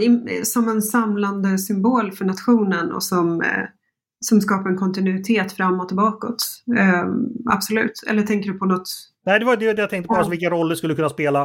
som 0.44 0.68
en 0.68 0.82
samlande 0.82 1.58
symbol 1.58 2.12
för 2.12 2.24
nationen 2.24 2.92
och 2.92 3.02
som, 3.02 3.42
eh, 3.42 3.64
som 4.20 4.40
skapar 4.40 4.70
en 4.70 4.76
kontinuitet 4.76 5.52
framåt 5.52 5.90
och 5.90 5.96
bakåt. 5.96 6.44
Eh, 6.78 7.04
absolut. 7.50 7.92
Eller 8.08 8.22
tänker 8.22 8.52
du 8.52 8.58
på 8.58 8.64
något? 8.64 8.88
Nej, 9.26 9.38
det 9.38 9.44
var 9.44 9.56
det 9.56 9.64
jag 9.64 9.90
tänkte 9.90 10.08
på, 10.08 10.14
ja. 10.14 10.18
alltså 10.18 10.30
vilka 10.30 10.50
roller 10.50 10.74
skulle 10.74 10.94
kunna 10.94 11.08
spela. 11.08 11.42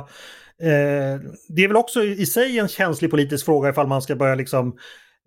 Eh, 0.62 1.21
det 1.49 1.63
är 1.63 1.67
väl 1.67 1.77
också 1.77 2.03
i 2.03 2.25
sig 2.25 2.60
en 2.60 2.67
känslig 2.67 3.12
politisk 3.12 3.45
fråga 3.45 3.69
ifall 3.69 3.88
man 3.88 4.01
ska 4.01 4.15
börja 4.15 4.36
liksom 4.36 4.67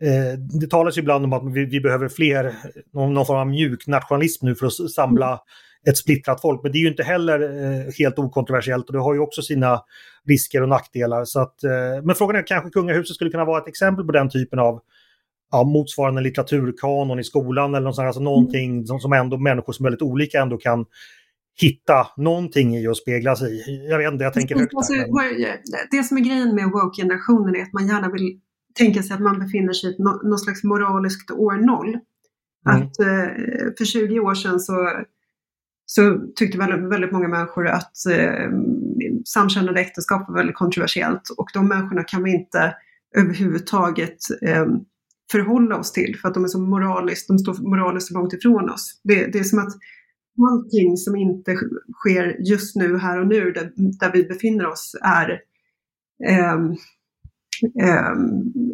eh, 0.03 0.39
det 0.61 0.71
talas 0.71 0.97
ju 0.97 1.01
ibland 1.01 1.25
om 1.25 1.33
att 1.33 1.55
vi, 1.55 1.81
behöver 1.81 2.09
fler, 2.09 2.55
någon, 2.93 3.15
någon, 3.15 3.27
form 3.27 3.39
av 3.39 3.47
mjuk 3.47 3.87
nationalism 3.87 4.47
nu 4.47 4.55
för 4.55 4.67
att 4.67 4.91
samla 4.91 5.41
ett 5.89 5.97
splittrat 5.97 6.41
folk. 6.41 6.63
Men 6.63 6.73
det 6.73 6.79
är 6.79 6.81
ju 6.81 6.89
inte 6.89 7.03
heller 7.03 7.41
eh, 7.41 7.93
helt 7.99 8.19
okontroversiellt 8.19 8.87
och 8.87 8.93
det 8.93 8.99
har 8.99 9.15
ju 9.15 9.21
också 9.21 9.43
sina 9.43 9.81
risker 10.29 10.63
och 10.63 10.69
nackdelar. 10.69 11.25
Så 11.25 11.41
att, 11.41 11.65
eh, 11.65 12.03
men 12.05 12.15
frågan 12.15 12.37
är 12.37 12.47
kanske 12.47 12.71
kungahuset 12.71 13.15
skulle 13.15 13.31
kunna 13.31 13.45
vara 13.45 13.63
ett 13.63 13.69
exempel 13.69 14.05
på 14.05 14.13
den 14.13 14.31
typen 14.31 14.59
av 14.59 14.81
ja, 15.51 15.65
motsvarande 15.65 16.21
litteraturkanon 16.21 17.19
i 17.19 17.25
skolan 17.25 17.75
eller 17.75 17.85
något 17.85 17.97
sånt, 17.97 18.07
alltså 18.07 18.23
någonting 18.23 18.87
som, 18.87 19.01
som 19.01 19.13
ändå 19.13 19.37
människor 19.37 19.73
som 19.73 19.85
är 19.85 19.91
väldigt 19.91 20.03
olika 20.03 20.43
ändå 20.43 20.57
kan 20.57 20.87
hitta 21.61 22.07
någonting 22.17 22.77
i 22.77 22.89
och 22.89 22.97
spegla 22.97 23.37
sig 23.37 23.53
i. 23.53 23.89
Jag 23.91 23.99
vet 23.99 24.13
inte, 24.13 24.25
jag 24.25 24.33
tänker 24.33 24.59
högt. 24.59 24.75
Alltså, 24.75 24.93
det 25.91 26.03
som 26.03 26.17
är 26.17 26.21
grejen 26.21 26.55
med 26.55 26.65
woke-generationen 26.65 27.57
är 27.57 27.63
att 27.63 27.73
man 27.73 27.89
gärna 27.89 28.11
vill 28.13 28.41
tänka 28.75 29.03
sig 29.03 29.15
att 29.15 29.21
man 29.21 29.39
befinner 29.39 29.73
sig 29.73 29.91
i 29.91 30.03
något 30.03 30.45
slags 30.45 30.65
moraliskt 30.65 31.31
år 31.31 31.53
noll. 31.53 31.89
Mm. 31.89 32.83
Att 32.83 32.99
eh, 33.01 33.75
för 33.79 33.85
20 33.85 34.21
år 34.21 34.35
sedan 34.35 34.61
så 34.61 35.03
så 35.91 36.19
tyckte 36.37 36.59
väldigt, 36.59 36.93
väldigt 36.93 37.13
många 37.13 37.29
människor 37.29 37.69
att 37.69 38.07
eh, 38.11 38.51
samkönade 39.25 39.81
äktenskap 39.81 40.29
var 40.29 40.35
väldigt 40.35 40.57
kontroversiellt 40.57 41.29
och 41.37 41.49
de 41.55 41.69
människorna 41.69 42.05
kan 42.05 42.25
vi 42.25 42.35
inte 42.35 42.75
överhuvudtaget 43.17 44.19
eh, 44.43 44.67
förhålla 45.31 45.77
oss 45.77 45.93
till 45.93 46.17
för 46.17 46.29
att 46.29 46.35
de 46.35 46.45
är 46.45 46.49
så 46.49 46.61
moraliskt, 46.61 47.29
de 47.29 47.39
står 47.39 47.55
moraliskt 47.55 48.09
så 48.09 48.15
långt 48.15 48.33
ifrån 48.33 48.71
oss. 48.71 49.01
Det, 49.05 49.27
det 49.27 49.39
är 49.39 49.45
som 49.45 49.59
att 49.59 49.73
allting 50.51 50.97
som 50.97 51.17
inte 51.17 51.57
sker 51.95 52.37
just 52.49 52.77
nu, 52.77 52.99
här 52.99 53.21
och 53.21 53.27
nu, 53.27 53.53
där, 53.53 53.73
där 53.77 54.13
vi 54.13 54.25
befinner 54.25 54.67
oss 54.67 54.97
är, 55.03 55.41
eh, 56.29 56.55
eh, 57.83 58.13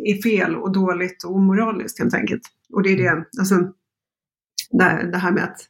är 0.04 0.22
fel 0.22 0.56
och 0.56 0.72
dåligt 0.72 1.24
och 1.24 1.36
omoraliskt 1.36 1.98
helt 1.98 2.14
enkelt. 2.14 2.42
Och 2.72 2.82
det 2.82 2.92
är 2.92 2.96
det, 2.96 3.24
alltså, 3.38 3.54
det, 4.70 5.10
det 5.12 5.18
här 5.18 5.32
med 5.32 5.44
att 5.44 5.68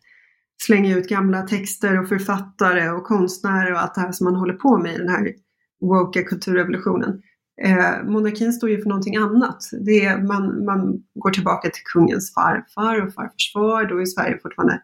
slänga 0.63 0.97
ut 0.97 1.09
gamla 1.09 1.43
texter 1.43 2.01
och 2.01 2.09
författare 2.09 2.91
och 2.91 3.05
konstnärer 3.05 3.73
och 3.73 3.83
allt 3.83 3.95
det 3.95 4.01
här 4.01 4.13
som 4.13 4.25
man 4.25 4.37
håller 4.37 4.55
på 4.55 4.79
med 4.79 4.95
i 4.95 4.99
den 4.99 5.09
här 5.09 5.33
woke 5.81 6.23
kulturrevolutionen. 6.23 7.23
Eh, 7.63 8.05
monarkin 8.05 8.53
står 8.53 8.71
ju 8.71 8.83
för 8.83 8.89
någonting 8.89 9.17
annat. 9.17 9.71
Det 9.87 10.05
är, 10.05 10.23
man, 10.23 10.65
man 10.65 11.03
går 11.15 11.31
tillbaka 11.31 11.71
till 11.71 11.83
kungens 11.93 12.35
farfar 12.35 13.07
och 13.07 13.15
farfars 13.15 13.53
far. 13.53 13.85
Då 13.85 14.01
är 14.01 14.05
Sverige 14.05 14.39
fortfarande... 14.43 14.81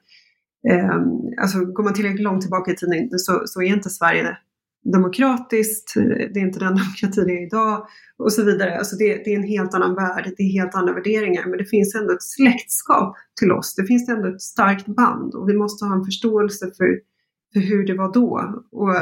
Eh, 0.70 1.00
alltså 1.42 1.64
går 1.64 1.85
man 1.85 1.94
tillräckligt 1.94 2.22
långt 2.22 2.40
tillbaka 2.40 2.72
i 2.72 2.76
tiden 2.76 3.18
så, 3.18 3.42
så 3.46 3.62
är 3.62 3.66
inte 3.66 3.90
Sverige 3.90 4.37
demokratiskt, 4.84 5.94
det 6.34 6.40
är 6.40 6.46
inte 6.46 6.58
den 6.58 6.74
demokrati 6.74 7.24
det 7.24 7.32
är 7.32 7.46
idag 7.46 7.86
och 8.18 8.32
så 8.32 8.44
vidare. 8.44 8.78
Alltså 8.78 8.96
det, 8.96 9.24
det, 9.24 9.34
är 9.34 9.36
en 9.36 9.48
helt 9.48 9.74
annan 9.74 9.94
värld, 9.94 10.32
det 10.36 10.42
är 10.42 10.52
helt 10.52 10.74
andra 10.74 10.92
värderingar 10.92 11.46
men 11.46 11.58
det 11.58 11.64
finns 11.64 11.94
ändå 11.94 12.12
ett 12.12 12.22
släktskap 12.22 13.16
till 13.40 13.52
oss. 13.52 13.74
Det 13.74 13.84
finns 13.84 14.08
ändå 14.08 14.28
ett 14.28 14.42
starkt 14.42 14.86
band 14.86 15.34
och 15.34 15.48
vi 15.48 15.54
måste 15.54 15.84
ha 15.84 15.94
en 15.94 16.04
förståelse 16.04 16.66
för, 16.76 17.00
för 17.52 17.60
hur 17.60 17.86
det 17.86 17.94
var 17.94 18.12
då. 18.12 18.62
Och 18.72 18.94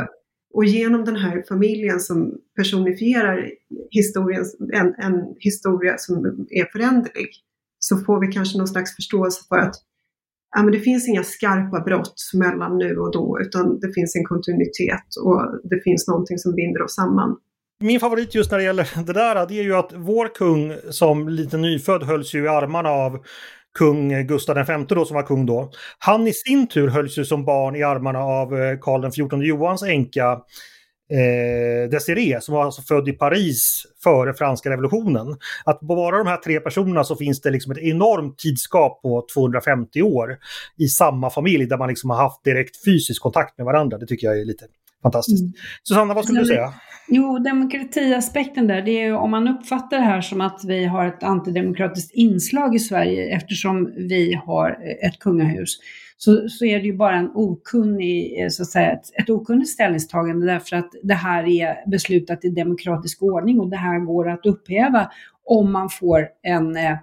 Och 0.54 0.64
genom 0.64 1.04
den 1.04 1.16
här 1.16 1.44
familjen 1.48 2.00
som 2.00 2.34
personifierar 2.56 3.50
en, 4.72 4.94
en 4.98 5.34
historia 5.38 5.98
som 5.98 6.16
är 6.50 6.72
föränderlig 6.72 7.28
så 7.78 7.98
får 7.98 8.20
vi 8.20 8.32
kanske 8.32 8.58
någon 8.58 8.68
slags 8.68 8.96
förståelse 8.96 9.40
för 9.48 9.58
att 9.58 9.74
ja, 10.56 10.62
men 10.62 10.72
det 10.72 10.80
finns 10.80 11.08
inga 11.08 11.24
skarpa 11.24 11.80
brott 11.80 12.14
mellan 12.34 12.78
nu 12.78 12.96
och 12.96 13.12
då, 13.12 13.38
utan 13.40 13.80
det 13.80 13.92
finns 13.94 14.16
en 14.16 14.24
kontinuitet 14.24 15.06
och 15.24 15.42
det 15.70 15.80
finns 15.84 16.08
någonting 16.08 16.38
som 16.38 16.54
binder 16.54 16.82
oss 16.82 16.94
samman. 16.94 17.36
Min 17.80 18.00
favorit 18.00 18.34
just 18.34 18.50
när 18.50 18.58
det 18.58 18.64
gäller 18.64 19.04
det 19.06 19.12
där, 19.12 19.46
det 19.46 19.58
är 19.58 19.62
ju 19.62 19.74
att 19.74 19.92
vår 19.96 20.34
kung 20.34 20.74
som 20.90 21.28
lite 21.28 21.56
nyfödd 21.56 22.02
hölls 22.02 22.34
ju 22.34 22.44
i 22.44 22.48
armarna 22.48 22.88
av 22.88 23.18
kung 23.78 24.26
Gustav 24.26 24.56
V 24.56 24.84
då 24.88 25.04
som 25.04 25.14
var 25.14 25.22
kung 25.22 25.46
då. 25.46 25.70
Han 25.98 26.26
i 26.26 26.32
sin 26.32 26.68
tur 26.68 26.88
hölls 26.88 27.18
ju 27.18 27.24
som 27.24 27.44
barn 27.44 27.76
i 27.76 27.82
armarna 27.82 28.18
av 28.18 28.54
eh, 28.54 28.78
Karl 28.78 29.10
XIV 29.10 29.42
Johans 29.42 29.82
änka 29.82 30.38
eh, 31.10 31.90
Desiree 31.90 32.40
som 32.40 32.54
var 32.54 32.64
alltså 32.64 32.82
född 32.82 33.08
i 33.08 33.12
Paris 33.12 33.82
före 34.02 34.34
franska 34.34 34.70
revolutionen. 34.70 35.36
Att 35.64 35.80
på 35.80 35.86
bara 35.86 36.18
de 36.18 36.26
här 36.26 36.36
tre 36.36 36.60
personerna 36.60 37.04
så 37.04 37.16
finns 37.16 37.40
det 37.40 37.50
liksom 37.50 37.72
ett 37.72 37.78
enormt 37.78 38.38
tidskap 38.38 39.02
på 39.02 39.26
250 39.34 40.02
år 40.02 40.38
i 40.78 40.88
samma 40.88 41.30
familj 41.30 41.66
där 41.66 41.78
man 41.78 41.88
liksom 41.88 42.10
har 42.10 42.16
haft 42.16 42.44
direkt 42.44 42.84
fysisk 42.84 43.22
kontakt 43.22 43.58
med 43.58 43.64
varandra. 43.64 43.98
Det 43.98 44.06
tycker 44.06 44.26
jag 44.26 44.40
är 44.40 44.44
lite 44.44 44.64
fantastiskt. 45.02 45.42
Mm. 45.42 45.52
Susanna, 45.82 46.14
vad 46.14 46.24
skulle 46.24 46.40
du 46.40 46.46
säga? 46.46 46.72
Jo, 47.10 47.38
demokratiaspekten 47.38 48.66
där, 48.66 48.82
det 48.82 48.90
är 48.90 49.06
ju 49.06 49.14
om 49.14 49.30
man 49.30 49.48
uppfattar 49.48 49.98
det 49.98 50.04
här 50.04 50.20
som 50.20 50.40
att 50.40 50.60
vi 50.64 50.84
har 50.84 51.06
ett 51.06 51.22
antidemokratiskt 51.22 52.14
inslag 52.14 52.74
i 52.74 52.78
Sverige 52.78 53.36
eftersom 53.36 53.92
vi 53.96 54.34
har 54.34 54.70
ett 55.04 55.18
kungahus 55.18 55.78
så, 56.20 56.48
så 56.48 56.64
är 56.64 56.78
det 56.78 56.86
ju 56.86 56.96
bara 56.96 57.16
en 57.16 57.30
okunnig, 57.34 58.42
eh, 58.42 58.48
så 58.48 58.62
att 58.62 58.68
säga, 58.68 58.92
ett, 58.92 59.22
ett 59.22 59.30
okunnigt 59.30 59.70
ställningstagande 59.70 60.46
därför 60.46 60.76
att 60.76 60.90
det 61.02 61.14
här 61.14 61.44
är 61.48 61.90
beslutat 61.90 62.44
i 62.44 62.50
demokratisk 62.50 63.22
ordning 63.22 63.60
och 63.60 63.70
det 63.70 63.76
här 63.76 63.98
går 63.98 64.30
att 64.30 64.46
upphäva 64.46 65.10
om 65.44 65.72
man 65.72 65.88
får 65.88 66.28
en 66.42 66.76
eh, 66.76 66.96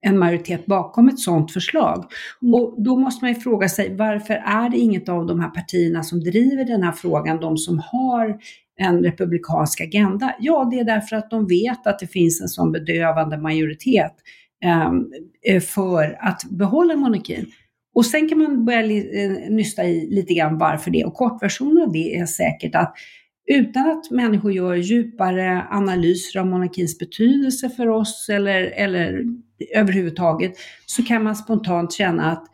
en 0.00 0.18
majoritet 0.18 0.66
bakom 0.66 1.08
ett 1.08 1.18
sådant 1.18 1.52
förslag. 1.52 2.04
Mm. 2.42 2.54
Och 2.54 2.82
då 2.82 2.96
måste 2.96 3.24
man 3.24 3.32
ju 3.32 3.40
fråga 3.40 3.68
sig 3.68 3.96
varför 3.96 4.34
är 4.34 4.70
det 4.70 4.78
inget 4.78 5.08
av 5.08 5.26
de 5.26 5.40
här 5.40 5.50
partierna 5.50 6.02
som 6.02 6.20
driver 6.20 6.64
den 6.64 6.82
här 6.82 6.92
frågan, 6.92 7.40
de 7.40 7.56
som 7.56 7.78
har 7.78 8.38
en 8.80 9.02
republikansk 9.02 9.80
agenda? 9.80 10.34
Ja, 10.40 10.68
det 10.70 10.78
är 10.80 10.84
därför 10.84 11.16
att 11.16 11.30
de 11.30 11.46
vet 11.46 11.86
att 11.86 11.98
det 11.98 12.06
finns 12.06 12.40
en 12.40 12.48
sån 12.48 12.72
bedövande 12.72 13.38
majoritet 13.38 14.14
eh, 15.44 15.60
för 15.60 16.18
att 16.20 16.44
behålla 16.50 16.96
monarkin. 16.96 17.46
Och 17.94 18.06
sen 18.06 18.28
kan 18.28 18.38
man 18.38 18.64
börja 18.64 18.80
eh, 18.80 19.50
nysta 19.50 19.84
i 19.84 20.10
lite 20.10 20.34
grann 20.34 20.58
varför 20.58 20.90
det. 20.90 21.04
Och 21.04 21.14
kortversionen 21.14 21.82
av 21.82 21.92
det 21.92 22.16
är 22.16 22.26
säkert 22.26 22.74
att 22.74 22.94
utan 23.50 23.90
att 23.90 24.10
människor 24.10 24.52
gör 24.52 24.74
djupare 24.74 25.66
analyser 25.70 26.40
av 26.40 26.46
monarkins 26.46 26.98
betydelse 26.98 27.70
för 27.70 27.88
oss 27.88 28.28
eller, 28.28 28.62
eller 28.62 29.24
överhuvudtaget, 29.74 30.52
så 30.86 31.04
kan 31.04 31.22
man 31.22 31.36
spontant 31.36 31.92
känna 31.92 32.32
att 32.32 32.44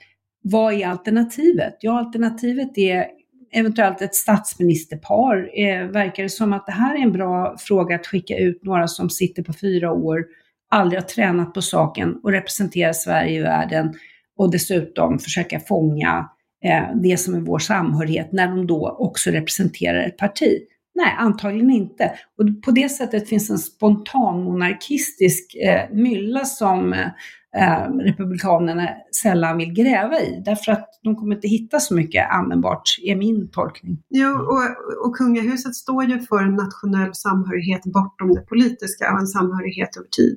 vad 0.43 0.75
är 0.75 0.87
alternativet? 0.87 1.77
Ja, 1.81 1.99
alternativet 1.99 2.79
är 2.79 3.07
eventuellt 3.53 4.03
ett 4.03 4.15
statsministerpar. 4.15 5.51
Eh, 5.59 5.87
verkar 5.87 6.23
det 6.23 6.29
som 6.29 6.53
att 6.53 6.67
det 6.67 6.73
här 6.73 6.95
är 6.95 7.03
en 7.03 7.13
bra 7.13 7.57
fråga 7.59 7.95
att 7.95 8.07
skicka 8.07 8.37
ut 8.37 8.65
några 8.65 8.89
som 8.89 9.11
sitter 9.11 9.43
på 9.43 9.53
fyra 9.53 9.93
år, 9.93 10.25
aldrig 10.71 11.01
har 11.03 11.09
tränat 11.09 11.55
på 11.55 11.63
saken 11.63 12.21
och 12.23 12.33
representerar 12.33 12.93
Sverige 12.93 13.39
i 13.39 13.43
världen 13.43 13.95
och 14.37 14.51
dessutom 14.51 15.19
försöka 15.19 15.61
fånga 15.61 16.31
eh, 16.65 16.97
det 17.03 17.17
som 17.17 17.35
är 17.35 17.41
vår 17.41 17.59
samhörighet 17.59 18.33
när 18.33 18.49
de 18.49 18.67
då 18.67 18.97
också 18.99 19.31
representerar 19.31 20.03
ett 20.03 20.17
parti. 20.17 20.59
Nej, 20.95 21.15
antagligen 21.19 21.71
inte. 21.71 22.13
Och 22.39 22.63
på 22.65 22.71
det 22.71 22.89
sättet 22.89 23.29
finns 23.29 23.51
en 23.51 23.59
spontan 23.59 24.45
monarkistisk 24.45 25.55
eh, 25.55 25.91
mylla 25.91 26.45
som 26.45 26.93
eh, 26.93 27.89
Republikanerna 28.05 28.89
sällan 29.23 29.57
vill 29.57 29.73
gräva 29.73 30.21
i. 30.21 30.43
Därför 30.45 30.73
att 30.73 30.89
de 31.03 31.17
kommer 31.17 31.35
inte 31.35 31.49
hitta 31.49 31.81
så 31.81 31.95
mycket 31.95 32.31
användbart, 32.31 32.83
är 33.03 33.17
min 33.17 33.51
tolkning. 33.51 34.03
Jo, 34.11 34.31
och, 34.31 35.07
och 35.07 35.17
kungahuset 35.17 35.75
står 35.75 36.05
ju 36.05 36.21
för 36.21 36.43
en 36.43 36.57
nationell 36.57 37.15
samhörighet 37.15 37.85
bortom 37.85 38.35
det 38.35 38.41
politiska 38.41 39.13
och 39.13 39.21
en 39.21 39.27
samhörighet 39.27 39.97
över 39.97 40.09
tid. 40.09 40.37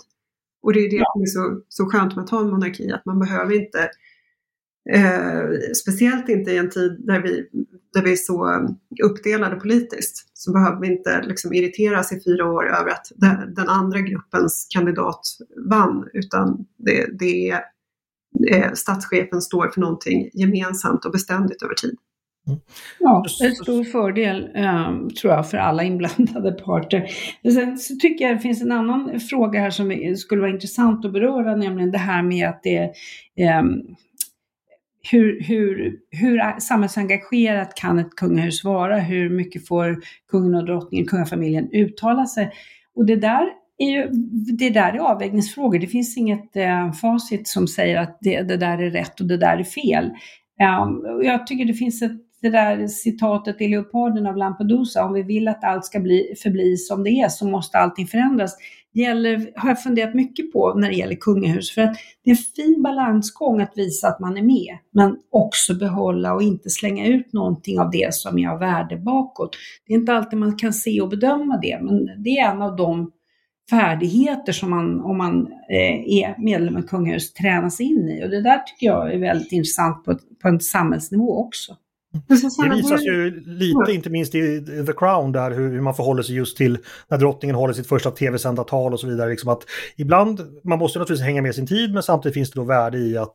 Och 0.63 0.74
det 0.74 0.80
är 0.80 0.89
det 0.89 0.96
ja. 0.96 1.12
som 1.13 1.22
är 1.22 1.26
så, 1.26 1.62
så 1.70 1.86
skönt 1.86 2.15
med 2.15 2.24
att 2.24 2.30
ha 2.30 2.41
en 2.41 2.50
monarki, 2.50 2.91
att 2.91 3.06
man 3.06 3.20
behöver 3.20 3.56
inte 3.56 3.89
Eh, 4.89 5.50
speciellt 5.76 6.30
inte 6.30 6.52
i 6.52 6.58
en 6.58 6.69
tid 6.69 7.02
där 7.08 7.19
vi, 7.19 7.50
där 7.93 8.02
vi 8.02 8.12
är 8.12 8.15
så 8.15 8.67
uppdelade 9.04 9.56
politiskt 9.56 10.32
så 10.34 10.54
behöver 10.54 10.82
vi 10.82 10.88
inte 10.88 11.21
liksom 11.21 11.54
irriteras 11.54 12.12
i 12.12 12.21
fyra 12.26 12.45
år 12.45 12.69
över 12.69 12.89
att 12.89 13.12
den, 13.15 13.54
den 13.54 13.69
andra 13.69 14.00
gruppens 14.00 14.67
kandidat 14.69 15.21
vann 15.69 16.10
utan 16.13 16.65
det, 16.78 17.19
det 17.19 17.50
är 17.50 17.62
eh, 18.52 18.73
statschefen 18.73 19.41
står 19.41 19.69
för 19.69 19.82
någonting 19.82 20.30
gemensamt 20.34 21.06
och 21.06 21.12
beständigt 21.12 21.63
över 21.63 21.73
tid. 21.73 21.97
Mm. 22.47 22.60
Ja, 23.00 23.26
en 23.43 23.56
stor 23.56 23.84
fördel 23.84 24.50
um, 24.56 25.10
tror 25.10 25.34
jag 25.34 25.50
för 25.50 25.58
alla 25.58 25.84
inblandade 25.91 26.52
parter. 26.52 27.10
Sen 27.54 27.78
så 27.78 27.95
tycker 27.95 28.26
jag 28.26 28.36
det 28.36 28.41
finns 28.41 28.62
en 28.62 28.71
annan 28.71 29.19
fråga 29.19 29.60
här 29.60 29.69
som 29.69 30.15
skulle 30.17 30.41
vara 30.41 30.52
intressant 30.52 31.06
att 31.06 31.13
beröra, 31.13 31.56
nämligen 31.56 31.91
det 31.91 31.97
här 31.97 32.23
med 32.23 32.50
att 32.50 32.63
det 32.63 32.91
um, 33.60 33.95
hur, 35.12 35.41
hur, 35.41 35.96
hur 36.12 36.60
samhällsengagerat 36.60 37.76
kan 37.76 38.00
ett 38.00 38.15
kungahus 38.15 38.63
vara? 38.63 38.98
Hur 38.98 39.30
mycket 39.30 39.67
får 39.67 40.02
kungen 40.32 40.56
och 40.56 40.65
drottningen, 40.65 41.08
kungafamiljen 41.08 41.70
uttala 41.72 42.26
sig? 42.26 42.52
Och 42.96 43.06
det 43.06 43.15
där 43.15 43.48
är 43.78 43.89
ju, 43.89 44.08
det 44.58 44.70
där 44.70 44.93
är 44.93 45.00
avvägningsfrågor. 45.00 45.80
Det 45.80 45.88
finns 45.88 46.17
inget 46.17 46.56
eh, 46.56 46.91
facit 46.91 47.48
som 47.48 47.67
säger 47.67 47.98
att 47.98 48.17
det, 48.22 48.41
det, 48.41 48.58
där 48.58 48.78
är 48.78 48.89
rätt 48.89 49.20
och 49.20 49.28
det 49.28 49.38
där 49.38 49.58
är 49.58 49.63
fel. 49.63 50.06
Um, 50.82 51.22
jag 51.24 51.48
tycker 51.48 51.65
det 51.65 51.74
finns 51.74 52.02
ett, 52.02 52.12
det 52.41 52.50
där 52.50 52.88
citatet 52.88 53.62
i 53.62 53.67
Leoparden 53.67 54.28
av 54.28 54.38
Lampedusa, 54.38 55.06
om 55.06 55.13
vi 55.13 55.23
vill 55.23 55.47
att 55.47 55.63
allt 55.63 55.86
ska 55.86 56.00
bli, 56.00 56.34
förbli 56.43 56.78
som 56.78 57.04
det 57.04 57.10
är 57.10 57.30
så 57.30 57.47
måste 57.47 57.78
allting 57.78 58.08
förändras 58.08 58.58
gäller, 58.93 59.52
har 59.56 59.69
jag 59.69 59.84
funderat 59.84 60.13
mycket 60.13 60.54
på 60.54 60.73
när 60.73 60.89
det 60.89 60.95
gäller 60.95 61.15
kungahus. 61.15 61.71
För 61.71 61.82
att 61.82 61.95
det 62.23 62.32
är 62.32 62.36
en 62.36 62.43
fin 62.56 62.84
balansgång 62.84 63.62
att 63.62 63.73
visa 63.76 64.08
att 64.08 64.19
man 64.19 64.38
är 64.38 64.41
med, 64.41 64.78
men 64.91 65.17
också 65.32 65.76
behålla 65.76 66.34
och 66.34 66.41
inte 66.41 66.69
slänga 66.69 67.08
ut 67.08 67.34
någonting 67.34 67.80
av 67.80 67.91
det 67.91 68.13
som 68.13 68.38
är 68.38 68.50
av 68.50 68.60
värde 68.60 68.97
bakåt. 68.97 69.58
Det 69.88 69.93
är 69.93 69.97
inte 69.97 70.13
alltid 70.13 70.39
man 70.39 70.58
kan 70.58 70.73
se 70.73 71.02
och 71.02 71.10
bedöma 71.10 71.58
det, 71.62 71.80
men 71.82 72.23
det 72.23 72.30
är 72.30 72.52
en 72.52 72.62
av 72.62 72.76
de 72.76 73.12
färdigheter 73.69 74.52
som 74.52 74.69
man, 74.69 75.02
om 75.02 75.17
man 75.17 75.47
eh, 75.69 76.19
är 76.23 76.41
medlem 76.41 76.78
i 76.78 76.82
kungahus, 76.82 77.34
tränas 77.34 77.82
in 77.82 78.10
i. 78.10 78.26
Och 78.26 78.30
det 78.30 78.41
där 78.41 78.58
tycker 78.58 78.86
jag 78.86 79.13
är 79.13 79.19
väldigt 79.19 79.52
intressant 79.52 80.06
på, 80.06 80.19
på 80.41 80.47
en 80.47 80.60
samhällsnivå 80.60 81.38
också. 81.38 81.76
Det 82.63 82.76
visas 82.76 83.02
ju 83.02 83.43
lite, 83.46 83.91
inte 83.91 84.10
minst 84.10 84.36
i 84.36 84.65
The 84.86 84.93
Crown, 84.93 85.32
där 85.32 85.52
hur 85.52 85.82
man 85.82 85.93
förhåller 85.96 86.24
sig 86.24 86.36
just 86.36 86.58
till 86.58 86.78
när 87.10 87.17
drottningen 87.17 87.56
håller 87.56 87.74
sitt 87.74 87.88
första 87.88 88.12
tv-sända 88.12 88.63
tal 88.63 88.93
och 88.93 89.00
så 89.00 89.08
vidare. 89.08 89.30
Liksom 89.30 89.50
att 89.50 89.63
ibland, 89.98 90.41
man 90.63 90.80
måste 90.80 91.00
naturligtvis 91.00 91.26
hänga 91.26 91.41
med 91.41 91.56
sin 91.56 91.67
tid, 91.67 91.93
men 91.93 92.04
samtidigt 92.04 92.34
finns 92.34 92.52
det 92.52 92.60
då 92.60 92.65
värde 92.65 92.98
i 92.98 93.17
att 93.17 93.34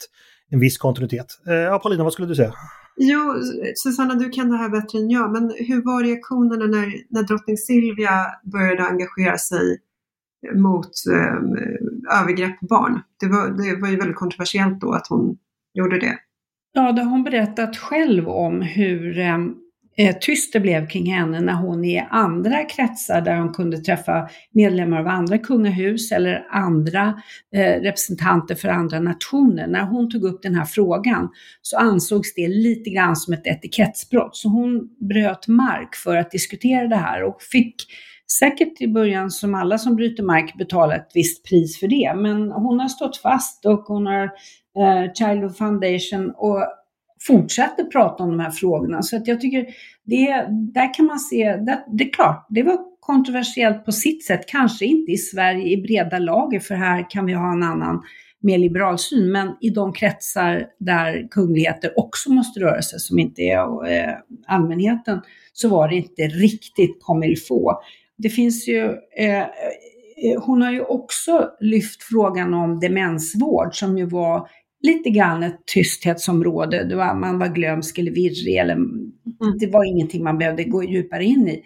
en 0.51 0.61
viss 0.61 0.79
kontinuitet. 0.79 1.27
Eh, 1.47 1.55
ja, 1.55 1.79
Paulina, 1.79 2.05
vad 2.05 2.13
skulle 2.13 2.29
du 2.29 2.35
säga? 2.35 2.53
Jo, 2.97 3.35
Susanna, 3.75 4.15
du 4.15 4.31
kan 4.31 4.51
det 4.51 4.57
här 4.57 4.69
bättre 4.69 4.99
än 4.99 5.11
jag, 5.11 5.33
men 5.33 5.53
hur 5.59 5.85
var 5.85 6.05
reaktionerna 6.05 6.67
när, 6.67 6.93
när 7.11 7.23
drottning 7.23 7.57
Silvia 7.57 8.27
började 8.53 8.83
engagera 8.83 9.39
sig 9.39 9.79
mot 10.55 10.91
eh, 11.13 12.21
övergrepp 12.21 12.61
på 12.61 12.67
barn? 12.67 13.01
Det 13.21 13.27
var, 13.27 13.49
det 13.49 13.81
var 13.81 13.89
ju 13.89 13.97
väldigt 13.97 14.17
kontroversiellt 14.17 14.81
då 14.81 14.93
att 14.93 15.07
hon 15.07 15.37
gjorde 15.75 15.99
det. 15.99 16.19
Ja, 16.75 16.93
det 16.93 17.03
har 17.03 17.11
hon 17.11 17.25
berättat 17.25 17.77
själv 17.77 18.29
om 18.29 18.63
hur 18.63 19.19
ehm, 19.19 19.55
eh, 19.97 20.17
tyst 20.21 20.53
det 20.53 20.61
blev 20.61 20.89
kring 20.89 21.13
henne 21.13 21.41
när 21.41 21.53
hon 21.53 21.85
i 21.85 21.99
andra 22.11 22.65
kretsar 22.65 23.21
där 23.21 23.37
hon 23.37 23.53
kunde 23.53 23.79
träffa 23.79 24.29
medlemmar 24.53 25.01
av 25.01 25.09
andra 25.09 25.39
kungahus 25.39 26.13
eller 26.13 26.47
andra 26.51 27.23
eh, 27.55 27.81
representanter 27.81 28.55
för 28.55 28.69
andra 28.69 29.01
nationer. 29.01 29.67
När 29.67 29.83
hon 29.83 30.11
tog 30.11 30.25
upp 30.25 30.43
den 30.43 30.55
här 30.55 30.65
frågan 30.65 31.29
så 31.63 31.77
ansågs 31.79 32.35
det 32.35 32.49
lite 32.49 32.91
grann 32.91 33.17
som 33.17 33.35
ett 33.35 33.47
etikettsbrott. 33.47 34.37
Så 34.37 34.49
hon 34.49 34.89
bröt 35.09 35.49
mark 35.49 35.95
för 35.95 36.17
att 36.17 36.31
diskutera 36.31 36.89
det 36.89 36.97
här 36.97 37.23
och 37.25 37.43
fick 37.43 37.75
säkert 38.38 38.81
i 38.81 38.88
början 38.88 39.31
som 39.31 39.55
alla 39.55 39.79
som 39.79 39.97
bryter 39.97 40.23
mark 40.23 40.55
betala 40.59 40.97
ett 40.97 41.11
visst 41.14 41.45
pris 41.45 41.81
för 41.81 41.88
det. 41.88 42.14
Men 42.16 42.53
hon 42.53 42.81
har 42.81 42.88
stått 42.88 43.16
fast 43.16 43.66
och 43.66 43.81
hon 43.81 44.07
har 44.07 44.25
eh, 44.79 45.12
Childhood 45.14 45.57
Foundation 45.57 46.33
och 46.37 46.66
fortsätter 47.27 47.85
prata 47.85 48.23
om 48.25 48.31
de 48.31 48.40
här 48.40 48.51
frågorna. 48.51 49.03
Så 49.03 49.16
att 49.16 49.27
jag 49.29 49.40
tycker 49.40 49.66
det, 50.05 50.47
där 50.51 50.95
kan 50.95 51.07
man 51.07 51.18
se, 51.18 51.57
det, 51.57 51.85
det 51.92 52.05
är 52.05 52.12
klart, 52.12 52.47
det 52.51 52.62
var 52.62 52.79
kontroversiellt 53.01 53.85
på 53.85 53.92
sitt 53.92 54.25
sätt. 54.25 54.47
Kanske 54.47 54.85
inte 54.85 55.12
i 55.12 55.16
Sverige 55.16 55.68
i 55.68 55.83
breda 55.83 56.18
lager, 56.18 56.61
för 56.61 56.75
här 56.75 57.11
kan 57.11 57.27
vi 57.27 57.33
ha 57.33 57.53
en 57.53 57.62
annan 57.62 58.03
mer 58.40 58.59
liberal 58.59 58.99
syn, 58.99 59.33
men 59.33 59.57
i 59.61 59.71
de 59.71 59.92
kretsar 59.92 60.66
där 60.79 61.29
kungligheter 61.31 61.99
också 61.99 62.33
måste 62.33 62.61
röra 62.61 62.83
sig, 62.83 63.01
som 63.01 63.18
inte 63.18 63.42
är 63.42 63.92
eh, 63.92 64.14
allmänheten, 64.47 65.21
så 65.53 65.68
var 65.68 65.88
det 65.88 65.97
inte 65.97 66.23
riktigt 66.23 66.99
comme 67.01 67.27
il 67.27 67.37
faut. 67.49 67.83
Det 68.23 68.29
finns 68.29 68.69
ju, 68.69 68.83
eh, 69.17 69.41
eh, 69.41 70.43
hon 70.43 70.63
har 70.63 70.73
ju 70.73 70.81
också 70.81 71.51
lyft 71.61 72.03
frågan 72.03 72.55
om 72.55 72.81
demensvård 72.81 73.79
som 73.79 73.99
ju 73.99 74.05
var 74.05 74.49
lite 74.83 75.11
grann 75.11 75.43
ett 75.43 75.67
tysthetsområde. 75.75 76.85
Det 76.85 76.97
var, 76.97 77.15
man 77.15 77.39
var 77.39 77.49
glömsk 77.49 77.99
eller 77.99 78.11
virrig 78.11 78.57
eller 78.57 78.75
mm. 78.75 79.13
det 79.61 79.67
var 79.67 79.85
ingenting 79.85 80.25
man 80.25 80.39
behövde 80.39 80.65
gå 80.65 80.85
djupare 80.85 81.25
in 81.25 81.49
i. 81.49 81.63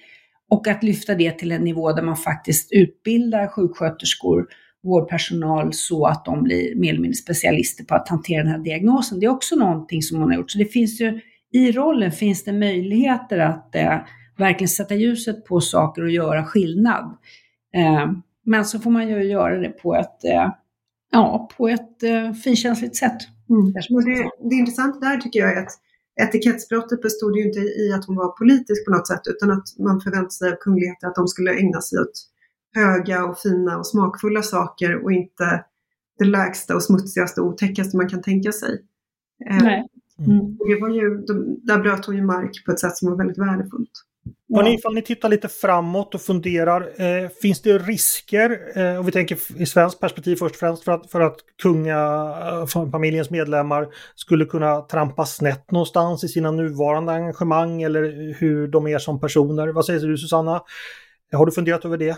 Och 0.50 0.68
att 0.68 0.82
lyfta 0.82 1.14
det 1.14 1.38
till 1.38 1.52
en 1.52 1.64
nivå 1.64 1.92
där 1.92 2.02
man 2.02 2.16
faktiskt 2.16 2.72
utbildar 2.72 3.48
sjuksköterskor, 3.48 4.46
vårdpersonal 4.82 5.72
så 5.72 6.06
att 6.06 6.24
de 6.24 6.42
blir 6.42 6.76
mer 6.76 6.90
eller 6.90 7.00
mindre 7.00 7.16
specialister 7.16 7.84
på 7.84 7.94
att 7.94 8.08
hantera 8.08 8.42
den 8.42 8.52
här 8.52 8.58
diagnosen. 8.58 9.20
Det 9.20 9.26
är 9.26 9.30
också 9.30 9.56
någonting 9.56 10.02
som 10.02 10.18
hon 10.18 10.30
har 10.30 10.36
gjort. 10.36 10.50
Så 10.50 10.58
det 10.58 10.64
finns 10.64 11.00
ju, 11.00 11.20
i 11.52 11.72
rollen 11.72 12.12
finns 12.12 12.44
det 12.44 12.52
möjligheter 12.52 13.38
att 13.38 13.74
eh, 13.74 13.98
verkligen 14.36 14.68
sätta 14.68 14.94
ljuset 14.94 15.44
på 15.44 15.60
saker 15.60 16.02
och 16.02 16.10
göra 16.10 16.44
skillnad. 16.44 17.16
Eh, 17.74 18.12
men 18.44 18.64
så 18.64 18.78
får 18.78 18.90
man 18.90 19.08
ju 19.08 19.22
göra 19.22 19.56
det 19.56 19.68
på 19.68 19.94
ett, 19.94 20.24
eh, 20.24 20.52
ja, 21.12 21.48
på 21.56 21.68
ett 21.68 22.02
eh, 22.02 22.32
finkänsligt 22.32 22.96
sätt. 22.96 23.18
Mm. 23.50 23.72
Det, 23.72 24.30
det 24.50 24.54
intressanta 24.54 24.98
där 24.98 25.16
tycker 25.16 25.40
jag 25.40 25.52
är 25.52 25.62
att 25.62 25.72
etikettsbrottet 26.22 27.02
bestod 27.02 27.36
ju 27.36 27.42
inte 27.42 27.58
i 27.58 27.92
att 27.92 28.04
hon 28.04 28.16
var 28.16 28.38
politisk 28.38 28.84
på 28.84 28.90
något 28.90 29.08
sätt 29.08 29.20
utan 29.24 29.50
att 29.50 29.78
man 29.78 30.00
förväntade 30.00 30.30
sig 30.30 30.52
av 30.52 30.56
kungligheter 30.56 31.06
att 31.06 31.14
de 31.14 31.28
skulle 31.28 31.54
ägna 31.54 31.80
sig 31.80 31.98
åt 31.98 32.28
höga 32.74 33.24
och 33.24 33.38
fina 33.38 33.78
och 33.78 33.86
smakfulla 33.86 34.42
saker 34.42 35.04
och 35.04 35.12
inte 35.12 35.64
det 36.18 36.24
lägsta 36.24 36.74
och 36.74 36.82
smutsigaste 36.82 37.40
och 37.40 37.46
otäckaste 37.46 37.96
man 37.96 38.08
kan 38.08 38.22
tänka 38.22 38.52
sig. 38.52 38.82
Eh, 39.50 39.62
Nej. 39.62 39.88
Mm. 40.18 40.56
Det 40.56 40.80
var 40.80 40.88
ju, 40.88 41.24
där 41.62 41.78
bröt 41.78 42.06
hon 42.06 42.16
ju 42.16 42.22
mark 42.22 42.64
på 42.66 42.72
ett 42.72 42.80
sätt 42.80 42.96
som 42.96 43.10
var 43.10 43.16
väldigt 43.16 43.38
värdefullt. 43.38 43.90
Ja. 44.48 44.62
Ni, 44.62 44.74
ifall 44.74 44.94
ni 44.94 45.02
tittar 45.02 45.28
lite 45.28 45.48
framåt 45.48 46.14
och 46.14 46.20
funderar, 46.20 46.80
eh, 46.80 47.28
finns 47.42 47.62
det 47.62 47.78
risker, 47.78 48.60
eh, 48.74 48.98
och 48.98 49.08
vi 49.08 49.12
tänker 49.12 49.38
i 49.62 49.66
svenskt 49.66 50.00
perspektiv 50.00 50.36
först 50.36 50.54
och 50.54 50.58
främst, 50.58 50.84
för 50.84 50.92
att, 50.92 51.10
för 51.10 51.20
att 51.20 51.36
kungafamiljens 51.62 53.30
medlemmar 53.30 53.88
skulle 54.14 54.44
kunna 54.44 54.80
trampa 54.80 55.26
snett 55.26 55.70
någonstans 55.70 56.24
i 56.24 56.28
sina 56.28 56.50
nuvarande 56.50 57.12
engagemang 57.12 57.82
eller 57.82 58.34
hur 58.40 58.68
de 58.68 58.86
är 58.86 58.98
som 58.98 59.20
personer? 59.20 59.68
Vad 59.68 59.84
säger 59.84 60.00
du 60.00 60.18
Susanna? 60.18 60.62
Har 61.32 61.46
du 61.46 61.52
funderat 61.52 61.84
över 61.84 61.96
det? 61.96 62.16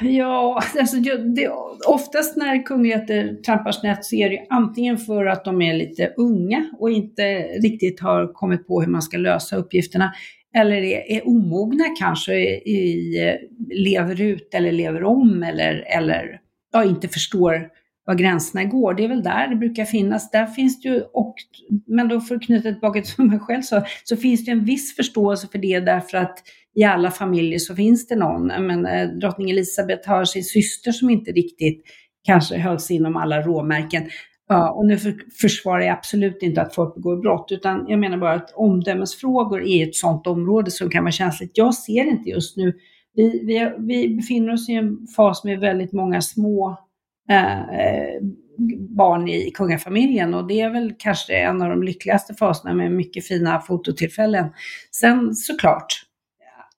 Ja, 0.00 0.62
alltså 0.78 0.96
det, 1.36 1.50
oftast 1.86 2.36
när 2.36 2.66
kungligheter 2.66 3.42
trampar 3.46 3.72
snett 3.72 4.04
så 4.04 4.16
är 4.16 4.30
det 4.30 4.46
antingen 4.50 4.98
för 4.98 5.26
att 5.26 5.44
de 5.44 5.62
är 5.62 5.74
lite 5.74 6.12
unga 6.16 6.70
och 6.78 6.90
inte 6.90 7.22
riktigt 7.42 8.00
har 8.00 8.32
kommit 8.32 8.66
på 8.66 8.80
hur 8.80 8.88
man 8.88 9.02
ska 9.02 9.16
lösa 9.16 9.56
uppgifterna, 9.56 10.12
eller 10.56 10.76
är, 10.76 11.12
är 11.12 11.28
omogna 11.28 11.84
kanske, 11.98 12.34
i, 12.34 13.38
lever 13.70 14.20
ut 14.20 14.54
eller 14.54 14.72
lever 14.72 15.04
om 15.04 15.42
eller, 15.42 15.84
eller 15.88 16.40
ja, 16.72 16.84
inte 16.84 17.08
förstår 17.08 17.68
var 18.08 18.14
gränserna 18.14 18.64
går. 18.64 18.94
Det 18.94 19.04
är 19.04 19.08
väl 19.08 19.22
där 19.22 19.48
det 19.48 19.56
brukar 19.56 19.84
finnas. 19.84 20.30
Där 20.30 20.46
finns 20.46 20.80
det 20.80 20.88
ju, 20.88 21.00
och, 21.00 21.34
men 21.86 22.08
då 22.08 22.20
för 22.20 22.34
att 22.34 22.42
knyta 22.42 22.72
tillbaka 22.72 23.02
till 23.02 23.24
mig 23.24 23.38
själv 23.38 23.62
så, 23.62 23.82
så 24.04 24.16
finns 24.16 24.44
det 24.44 24.50
en 24.50 24.64
viss 24.64 24.96
förståelse 24.96 25.48
för 25.52 25.58
det 25.58 25.80
därför 25.80 26.18
att 26.18 26.38
i 26.74 26.84
alla 26.84 27.10
familjer 27.10 27.58
så 27.58 27.74
finns 27.74 28.06
det 28.06 28.16
någon. 28.16 28.46
Men, 28.46 28.86
eh, 28.86 29.08
drottning 29.08 29.50
Elisabeth 29.50 30.08
har 30.08 30.24
sin 30.24 30.44
syster 30.44 30.92
som 30.92 31.10
inte 31.10 31.30
riktigt 31.30 31.82
kanske 32.24 32.58
hölls 32.58 32.90
inom 32.90 33.16
alla 33.16 33.40
råmärken. 33.42 34.02
Ja, 34.48 34.70
och 34.70 34.86
nu 34.86 34.98
för, 34.98 35.14
försvarar 35.40 35.80
jag 35.80 35.92
absolut 35.92 36.42
inte 36.42 36.62
att 36.62 36.74
folk 36.74 36.94
begår 36.94 37.16
brott, 37.16 37.52
utan 37.52 37.84
jag 37.88 37.98
menar 37.98 38.18
bara 38.18 38.34
att 38.34 38.52
omdömesfrågor 38.54 39.62
är 39.66 39.88
ett 39.88 39.94
sådant 39.94 40.26
område 40.26 40.70
som 40.70 40.90
kan 40.90 41.04
vara 41.04 41.12
känsligt. 41.12 41.50
Jag 41.54 41.74
ser 41.74 42.04
inte 42.04 42.30
just 42.30 42.56
nu, 42.56 42.74
vi, 43.14 43.44
vi, 43.44 43.72
vi 43.78 44.16
befinner 44.16 44.52
oss 44.52 44.68
i 44.68 44.72
en 44.72 45.06
fas 45.16 45.44
med 45.44 45.60
väldigt 45.60 45.92
många 45.92 46.20
små 46.20 46.78
eh, 47.30 47.60
eh, 47.60 48.22
barn 48.96 49.28
i 49.28 49.50
kungafamiljen 49.50 50.34
och 50.34 50.46
det 50.46 50.60
är 50.60 50.70
väl 50.70 50.94
kanske 50.98 51.36
en 51.38 51.62
av 51.62 51.70
de 51.70 51.82
lyckligaste 51.82 52.34
faserna 52.34 52.74
med 52.74 52.92
mycket 52.92 53.26
fina 53.26 53.60
fototillfällen. 53.60 54.46
Sen 54.90 55.34
såklart, 55.34 56.02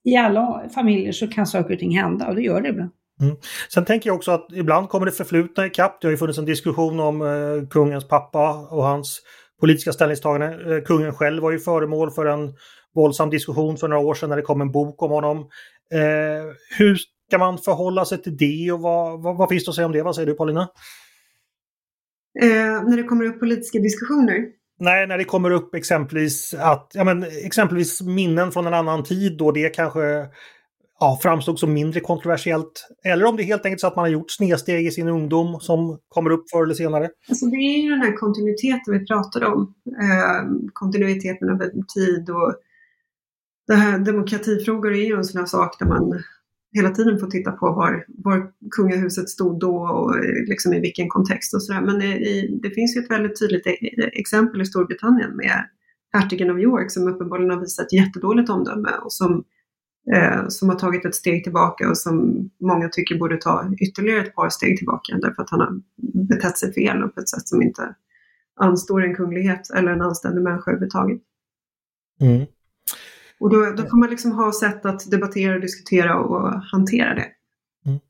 i 0.05 0.17
alla 0.17 0.69
familjer 0.75 1.13
så 1.13 1.29
kan 1.29 1.47
saker 1.47 1.75
och 1.75 1.81
ting 1.81 1.99
hända 1.99 2.29
och 2.29 2.35
det 2.35 2.43
gör 2.43 2.61
det 2.61 2.69
ibland. 2.69 2.91
Mm. 3.21 3.37
Sen 3.75 3.85
tänker 3.85 4.11
jag 4.11 4.17
också 4.17 4.31
att 4.31 4.47
ibland 4.53 4.89
kommer 4.89 5.07
det 5.07 5.13
förflutna 5.13 5.67
ikapp. 5.67 6.01
Det 6.01 6.07
har 6.07 6.11
ju 6.11 6.17
funnits 6.17 6.39
en 6.39 6.45
diskussion 6.45 7.01
om 7.01 7.23
eh, 7.23 7.69
kungens 7.69 8.09
pappa 8.09 8.69
och 8.71 8.85
hans 8.85 9.21
politiska 9.61 9.93
ställningstagande. 9.93 10.77
Eh, 10.77 10.83
kungen 10.83 11.13
själv 11.13 11.43
var 11.43 11.51
ju 11.51 11.59
föremål 11.59 12.11
för 12.11 12.27
en 12.27 12.55
våldsam 12.95 13.31
diskussion 13.31 13.77
för 13.77 13.89
några 13.89 14.03
år 14.03 14.15
sedan 14.15 14.29
när 14.29 14.37
det 14.37 14.43
kom 14.43 14.61
en 14.61 14.73
bok 14.73 15.03
om 15.03 15.11
honom. 15.11 15.39
Eh, 15.95 16.55
hur 16.79 16.97
ska 17.29 17.39
man 17.39 17.59
förhålla 17.59 18.05
sig 18.05 18.23
till 18.23 18.37
det 18.37 18.73
och 18.73 18.81
vad, 18.81 19.23
vad, 19.23 19.37
vad, 19.37 19.49
finns 19.49 19.65
det 19.65 19.69
att 19.69 19.75
säga 19.75 19.87
om 19.87 19.93
det? 19.93 20.03
Vad 20.03 20.15
säger 20.15 20.27
du 20.27 20.35
Paulina? 20.35 20.69
Eh, 22.43 22.83
när 22.89 22.97
det 22.97 23.03
kommer 23.03 23.25
upp 23.25 23.41
politiska 23.41 23.79
diskussioner? 23.79 24.47
Nej, 24.79 25.07
när 25.07 25.19
det 25.19 25.25
kommer 25.25 25.51
upp 25.51 25.75
exempelvis 25.75 26.55
att, 26.55 26.91
ja 26.95 27.05
men 27.05 27.23
exempelvis 27.45 28.03
minnen 28.03 28.53
från 28.53 28.67
en 28.67 28.75
annan 28.75 29.05
tid 29.05 29.39
då 29.39 29.53
det 29.53 29.69
kanske 29.69 30.27
ja, 31.01 31.19
framstod 31.23 31.59
som 31.59 31.73
mindre 31.73 32.01
kontroversiellt. 32.01 32.89
Eller 33.05 33.25
om 33.25 33.37
det 33.37 33.43
är 33.43 33.45
helt 33.45 33.65
enkelt 33.65 33.81
så 33.81 33.87
att 33.87 33.97
man 33.97 34.03
har 34.03 34.11
gjort 34.11 34.31
snedsteg 34.31 34.87
i 34.87 34.91
sin 34.91 35.09
ungdom 35.09 35.61
som 35.61 35.99
kommer 36.09 36.31
upp 36.31 36.51
förr 36.51 36.63
eller 36.63 36.75
senare. 36.75 37.09
Alltså 37.29 37.47
det 37.47 37.57
är 37.57 37.83
ju 37.83 37.91
den 37.91 38.01
här 38.01 38.17
kontinuiteten 38.17 38.99
vi 38.99 39.07
pratar 39.07 39.45
om. 39.45 39.75
Eh, 39.87 40.71
kontinuiteten 40.73 41.49
över 41.49 41.71
tid 41.95 42.31
och 42.31 42.55
det 43.67 43.75
här, 43.75 43.99
demokratifrågor 43.99 44.93
är 44.95 45.07
ju 45.07 45.17
en 45.17 45.25
sån 45.25 45.39
här 45.39 45.47
sak 45.47 45.79
där 45.79 45.87
man 45.87 46.23
hela 46.73 46.91
tiden 46.91 47.19
får 47.19 47.27
titta 47.27 47.53
på 47.53 47.67
var, 47.67 48.05
var 48.09 48.51
kungahuset 48.71 49.29
stod 49.29 49.61
då 49.61 49.77
och 49.77 50.15
liksom 50.49 50.73
i 50.73 50.81
vilken 50.81 51.09
kontext 51.09 51.55
och 51.55 51.63
sådär. 51.63 51.81
Men 51.81 52.03
i, 52.03 52.59
det 52.63 52.71
finns 52.71 52.97
ju 52.97 53.01
ett 53.01 53.11
väldigt 53.11 53.39
tydligt 53.39 53.67
e, 53.67 53.71
e, 53.71 54.11
exempel 54.13 54.63
i 54.63 54.67
Storbritannien 54.67 55.37
med 55.37 55.65
hertigen 56.13 56.51
av 56.51 56.61
York 56.61 56.91
som 56.91 57.09
uppenbarligen 57.09 57.51
har 57.51 57.61
visat 57.61 57.93
jättedåligt 57.93 58.51
omdöme 58.51 58.91
och 59.05 59.13
som 59.13 59.45
eh, 60.15 60.49
som 60.49 60.69
har 60.69 60.77
tagit 60.77 61.05
ett 61.05 61.15
steg 61.15 61.45
tillbaka 61.45 61.89
och 61.89 61.99
som 61.99 62.49
många 62.61 62.89
tycker 62.89 63.19
borde 63.19 63.37
ta 63.37 63.73
ytterligare 63.81 64.21
ett 64.21 64.35
par 64.35 64.49
steg 64.49 64.79
tillbaka 64.79 65.19
därför 65.23 65.43
att 65.43 65.51
han 65.51 65.61
har 65.61 65.81
betett 66.29 66.59
sig 66.59 66.73
fel 66.73 67.03
och 67.03 67.15
på 67.15 67.21
ett 67.21 67.29
sätt 67.29 67.49
som 67.49 67.63
inte 67.63 67.95
anstår 68.61 69.05
en 69.05 69.15
kunglighet 69.15 69.71
eller 69.71 69.93
en 69.93 70.03
anständig 70.03 70.43
människa 70.43 70.71
överhuvudtaget. 70.71 71.21
Mm. 72.21 72.47
Och 73.41 73.51
då, 73.51 73.73
då 73.77 73.83
får 73.89 73.99
man 73.99 74.11
liksom 74.11 74.33
ha 74.33 74.53
sätt 74.53 74.87
att 74.87 75.11
debattera, 75.11 75.59
diskutera 75.59 76.19
och 76.19 76.63
hantera 76.63 77.15
det. 77.15 77.27
Mm. 77.87 78.01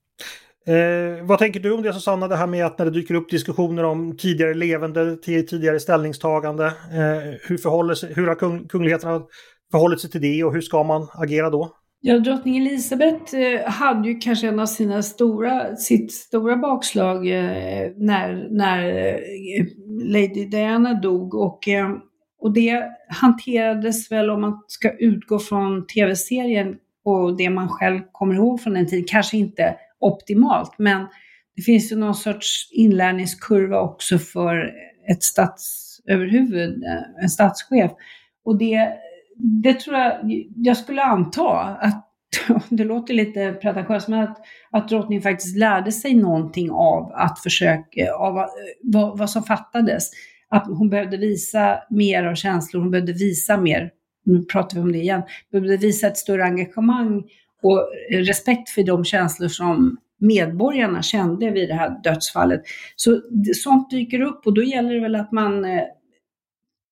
Eh, 0.66 1.26
vad 1.26 1.38
tänker 1.38 1.60
du 1.60 1.72
om 1.72 1.82
det 1.82 1.92
Susanna, 1.92 2.28
det 2.28 2.36
här 2.36 2.46
med 2.46 2.66
att 2.66 2.78
när 2.78 2.84
det 2.84 2.90
dyker 2.90 3.14
upp 3.14 3.30
diskussioner 3.30 3.84
om 3.84 4.16
tidigare 4.16 4.54
levande, 4.54 5.16
tidigare 5.16 5.80
ställningstagande, 5.80 6.66
eh, 6.66 7.38
hur, 7.42 7.56
förhåller 7.56 7.94
sig, 7.94 8.14
hur 8.14 8.26
har 8.26 8.34
kung, 8.34 8.68
kungligheterna 8.68 9.22
förhållit 9.70 10.00
sig 10.00 10.10
till 10.10 10.20
det 10.20 10.44
och 10.44 10.52
hur 10.52 10.60
ska 10.60 10.82
man 10.82 11.08
agera 11.12 11.50
då? 11.50 11.76
Ja, 12.02 12.18
drottning 12.18 12.56
Elisabeth 12.56 13.34
eh, 13.34 13.70
hade 13.70 14.08
ju 14.08 14.18
kanske 14.18 14.48
en 14.48 14.60
av 14.60 14.66
sina 14.66 15.02
stora, 15.02 15.76
sitt 15.76 16.12
stora 16.12 16.56
bakslag 16.56 17.16
eh, 17.16 17.92
när, 17.96 18.48
när 18.50 18.88
eh, 18.88 19.66
Lady 20.04 20.44
Diana 20.46 20.94
dog 20.94 21.34
och, 21.34 21.68
och 22.40 22.52
det 22.52 22.84
hanterades 23.08 24.12
väl 24.12 24.30
om 24.30 24.40
man 24.40 24.64
ska 24.66 24.90
utgå 24.98 25.38
från 25.38 25.86
tv-serien 25.86 26.76
och 27.04 27.36
det 27.36 27.50
man 27.50 27.68
själv 27.68 28.00
kommer 28.12 28.34
ihåg 28.34 28.60
från 28.60 28.74
den 28.74 28.86
tiden, 28.86 29.04
kanske 29.08 29.36
inte 29.36 29.76
optimalt, 29.98 30.78
men 30.78 31.06
det 31.56 31.62
finns 31.62 31.92
ju 31.92 31.96
någon 31.96 32.14
sorts 32.14 32.68
inlärningskurva 32.72 33.80
också 33.80 34.18
för 34.18 34.72
ett 35.10 35.22
statsöverhuvud, 35.22 36.84
en 37.22 37.28
statschef. 37.28 37.90
Och 38.44 38.58
det 38.58 38.88
det 39.42 39.80
tror 39.80 39.96
jag, 39.96 40.20
jag 40.56 40.76
skulle 40.76 41.02
anta 41.02 41.58
att, 41.60 42.06
det 42.68 42.84
låter 42.84 43.14
lite 43.14 43.52
pretentiöst, 43.52 44.08
men 44.08 44.20
att, 44.20 44.38
att 44.70 44.88
drottningen 44.88 45.22
faktiskt 45.22 45.56
lärde 45.56 45.92
sig 45.92 46.14
någonting 46.14 46.70
av 46.70 47.12
att 47.14 47.38
försöka, 47.38 48.14
av 48.14 48.46
vad, 48.82 49.18
vad 49.18 49.30
som 49.30 49.42
fattades. 49.42 50.10
Att 50.48 50.66
hon 50.66 50.90
behövde 50.90 51.16
visa 51.16 51.78
mer 51.90 52.24
av 52.24 52.34
känslor, 52.34 52.80
hon 52.80 52.90
behövde 52.90 53.12
visa 53.12 53.56
mer, 53.56 53.90
nu 54.24 54.44
pratar 54.44 54.76
vi 54.76 54.82
om 54.82 54.92
det 54.92 54.98
igen, 54.98 55.22
behövde 55.52 55.76
visa 55.76 56.06
ett 56.06 56.16
större 56.16 56.44
engagemang 56.44 57.22
och 57.62 57.88
respekt 58.10 58.70
för 58.70 58.82
de 58.82 59.04
känslor 59.04 59.48
som 59.48 59.96
medborgarna 60.20 61.02
kände 61.02 61.50
vid 61.50 61.68
det 61.68 61.74
här 61.74 62.00
dödsfallet. 62.04 62.62
Så 62.96 63.20
sånt 63.54 63.90
dyker 63.90 64.20
upp 64.20 64.46
och 64.46 64.54
då 64.54 64.62
gäller 64.62 64.94
det 64.94 65.00
väl 65.00 65.14
att 65.14 65.32
man 65.32 65.64
eh, 65.64 65.82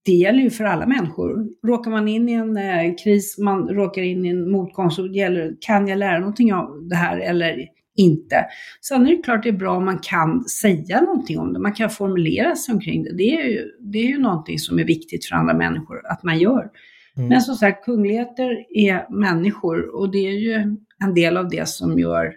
det 0.04 0.12
gäller 0.12 0.42
ju 0.42 0.50
för 0.50 0.64
alla 0.64 0.86
människor. 0.86 1.46
Råkar 1.66 1.90
man 1.90 2.08
in 2.08 2.28
i 2.28 2.32
en 2.32 2.56
eh, 2.56 2.94
kris, 3.04 3.38
man 3.38 3.68
råkar 3.68 4.02
in 4.02 4.24
i 4.24 4.28
en 4.28 4.50
motgång, 4.50 4.90
så 4.90 5.06
gäller 5.06 5.56
kan 5.60 5.88
jag 5.88 5.98
lära 5.98 6.18
någonting 6.18 6.54
av 6.54 6.88
det 6.88 6.96
här 6.96 7.18
eller 7.18 7.68
inte? 7.96 8.44
Sen 8.80 9.06
är 9.06 9.16
det 9.16 9.22
klart 9.22 9.42
det 9.42 9.48
är 9.48 9.52
bra 9.52 9.76
om 9.76 9.84
man 9.84 9.98
kan 9.98 10.44
säga 10.44 11.00
någonting 11.00 11.38
om 11.38 11.52
det, 11.52 11.58
man 11.58 11.72
kan 11.72 11.90
formulera 11.90 12.56
sig 12.56 12.74
omkring 12.74 13.04
det. 13.04 13.16
Det 13.16 13.34
är 13.34 13.44
ju, 13.44 13.70
det 13.80 13.98
är 13.98 14.08
ju 14.08 14.18
någonting 14.18 14.58
som 14.58 14.78
är 14.78 14.84
viktigt 14.84 15.26
för 15.26 15.36
andra 15.36 15.54
människor 15.54 16.06
att 16.06 16.22
man 16.22 16.38
gör. 16.38 16.70
Mm. 17.16 17.28
Men 17.28 17.40
som 17.40 17.54
sagt, 17.54 17.84
kungligheter 17.84 18.64
är 18.70 19.06
människor 19.10 19.96
och 19.96 20.12
det 20.12 20.26
är 20.28 20.38
ju 20.38 20.76
en 21.04 21.14
del 21.14 21.36
av 21.36 21.48
det 21.48 21.68
som 21.68 21.98
gör 21.98 22.34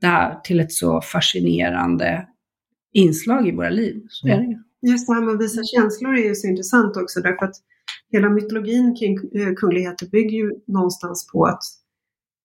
det 0.00 0.06
här 0.06 0.40
till 0.44 0.60
ett 0.60 0.72
så 0.72 1.00
fascinerande 1.00 2.26
inslag 2.92 3.48
i 3.48 3.52
våra 3.52 3.70
liv. 3.70 4.02
Så 4.08 4.28
är 4.28 4.36
det 4.36 4.44
ju. 4.44 4.58
Just 4.86 5.06
det 5.06 5.14
här 5.14 5.22
med 5.22 5.34
att 5.34 5.40
visa 5.40 5.62
känslor 5.64 6.14
är 6.14 6.28
ju 6.28 6.34
så 6.34 6.46
intressant 6.46 6.96
också 6.96 7.20
därför 7.20 7.46
att 7.46 7.56
hela 8.12 8.30
mytologin 8.30 8.94
kring 8.94 9.18
eh, 9.34 9.54
kungligheter 9.56 10.06
bygger 10.06 10.38
ju 10.38 10.52
någonstans 10.66 11.26
på 11.32 11.44
att 11.44 11.62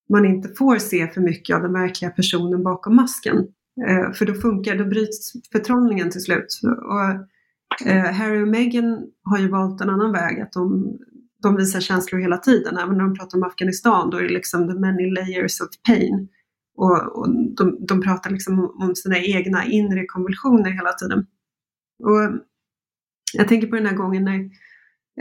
man 0.09 0.25
inte 0.25 0.49
får 0.57 0.77
se 0.77 1.07
för 1.07 1.21
mycket 1.21 1.55
av 1.55 1.61
den 1.61 1.73
verkliga 1.73 2.11
personen 2.11 2.63
bakom 2.63 2.95
masken. 2.95 3.37
Eh, 3.87 4.13
för 4.13 4.25
då 4.25 4.33
funkar, 4.33 4.75
då 4.75 4.85
bryts 4.85 5.33
förtrollningen 5.51 6.09
till 6.09 6.21
slut. 6.21 6.59
Och 6.63 7.87
eh, 7.87 8.13
Harry 8.13 8.43
och 8.43 8.47
Meghan 8.47 9.07
har 9.23 9.39
ju 9.39 9.47
valt 9.47 9.81
en 9.81 9.89
annan 9.89 10.11
väg, 10.11 10.41
att 10.41 10.51
de, 10.51 10.97
de 11.43 11.55
visar 11.55 11.79
känslor 11.79 12.19
hela 12.19 12.37
tiden. 12.37 12.77
Även 12.77 12.97
när 12.97 13.03
de 13.03 13.15
pratar 13.15 13.37
om 13.37 13.43
Afghanistan, 13.43 14.09
då 14.09 14.17
är 14.17 14.23
det 14.23 14.33
liksom 14.33 14.67
the 14.67 14.79
many 14.79 15.11
layers 15.11 15.61
of 15.61 15.67
pain. 15.89 16.27
Och, 16.77 17.17
och 17.17 17.29
de, 17.57 17.85
de 17.87 18.01
pratar 18.01 18.29
liksom 18.29 18.59
om 18.59 18.95
sina 18.95 19.19
egna 19.19 19.65
inre 19.65 20.05
konvulsioner 20.05 20.71
hela 20.71 20.93
tiden. 20.93 21.25
Och 22.03 22.41
jag 23.33 23.47
tänker 23.47 23.67
på 23.67 23.75
den 23.75 23.85
här 23.85 23.95
gången 23.95 24.23
när, 24.23 24.39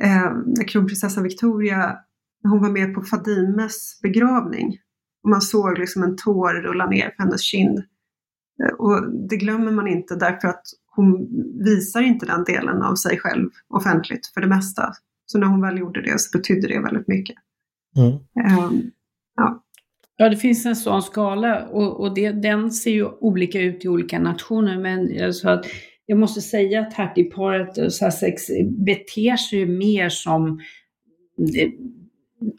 eh, 0.00 0.32
när 0.46 0.68
kronprinsessan 0.68 1.22
Victoria 1.22 1.98
hon 2.42 2.60
var 2.60 2.70
med 2.70 2.94
på 2.94 3.02
Fadimes 3.02 4.00
begravning. 4.02 4.78
Och 5.22 5.30
man 5.30 5.42
såg 5.42 5.78
liksom 5.78 6.02
en 6.02 6.16
tår 6.16 6.54
rulla 6.54 6.86
ner 6.86 7.08
på 7.08 7.22
hennes 7.22 7.42
kind. 7.42 7.78
Eh, 8.62 8.74
och 8.78 9.12
det 9.28 9.36
glömmer 9.36 9.72
man 9.72 9.88
inte 9.88 10.14
därför 10.14 10.48
att 10.48 10.62
hon 10.96 11.28
visar 11.64 12.02
inte 12.02 12.26
den 12.26 12.44
delen 12.44 12.82
av 12.82 12.94
sig 12.94 13.18
själv 13.18 13.50
offentligt 13.68 14.26
för 14.26 14.40
det 14.40 14.46
mesta. 14.46 14.92
Så 15.26 15.38
när 15.38 15.46
hon 15.46 15.60
väl 15.60 15.78
gjorde 15.78 16.02
det 16.02 16.20
så 16.20 16.38
betydde 16.38 16.68
det 16.68 16.80
väldigt 16.80 17.08
mycket. 17.08 17.36
Mm. 17.96 18.12
Um, 18.58 18.90
ja. 19.36 19.64
ja, 20.16 20.28
det 20.28 20.36
finns 20.36 20.66
en 20.66 20.76
sån 20.76 21.02
skala 21.02 21.66
och, 21.66 22.00
och 22.00 22.14
det, 22.14 22.32
den 22.32 22.72
ser 22.72 22.90
ju 22.90 23.04
olika 23.04 23.60
ut 23.60 23.84
i 23.84 23.88
olika 23.88 24.18
nationer. 24.18 24.78
Men 24.78 25.24
alltså 25.24 25.48
att 25.48 25.66
jag 26.06 26.18
måste 26.18 26.40
säga 26.40 26.80
att 26.80 26.94
hertigparet 26.94 27.78
och 27.78 27.92
Sussex 27.92 28.42
beter 28.86 29.36
sig 29.36 29.58
ju 29.58 29.66
mer 29.66 30.08
som 30.08 30.60
eh, 31.58 31.70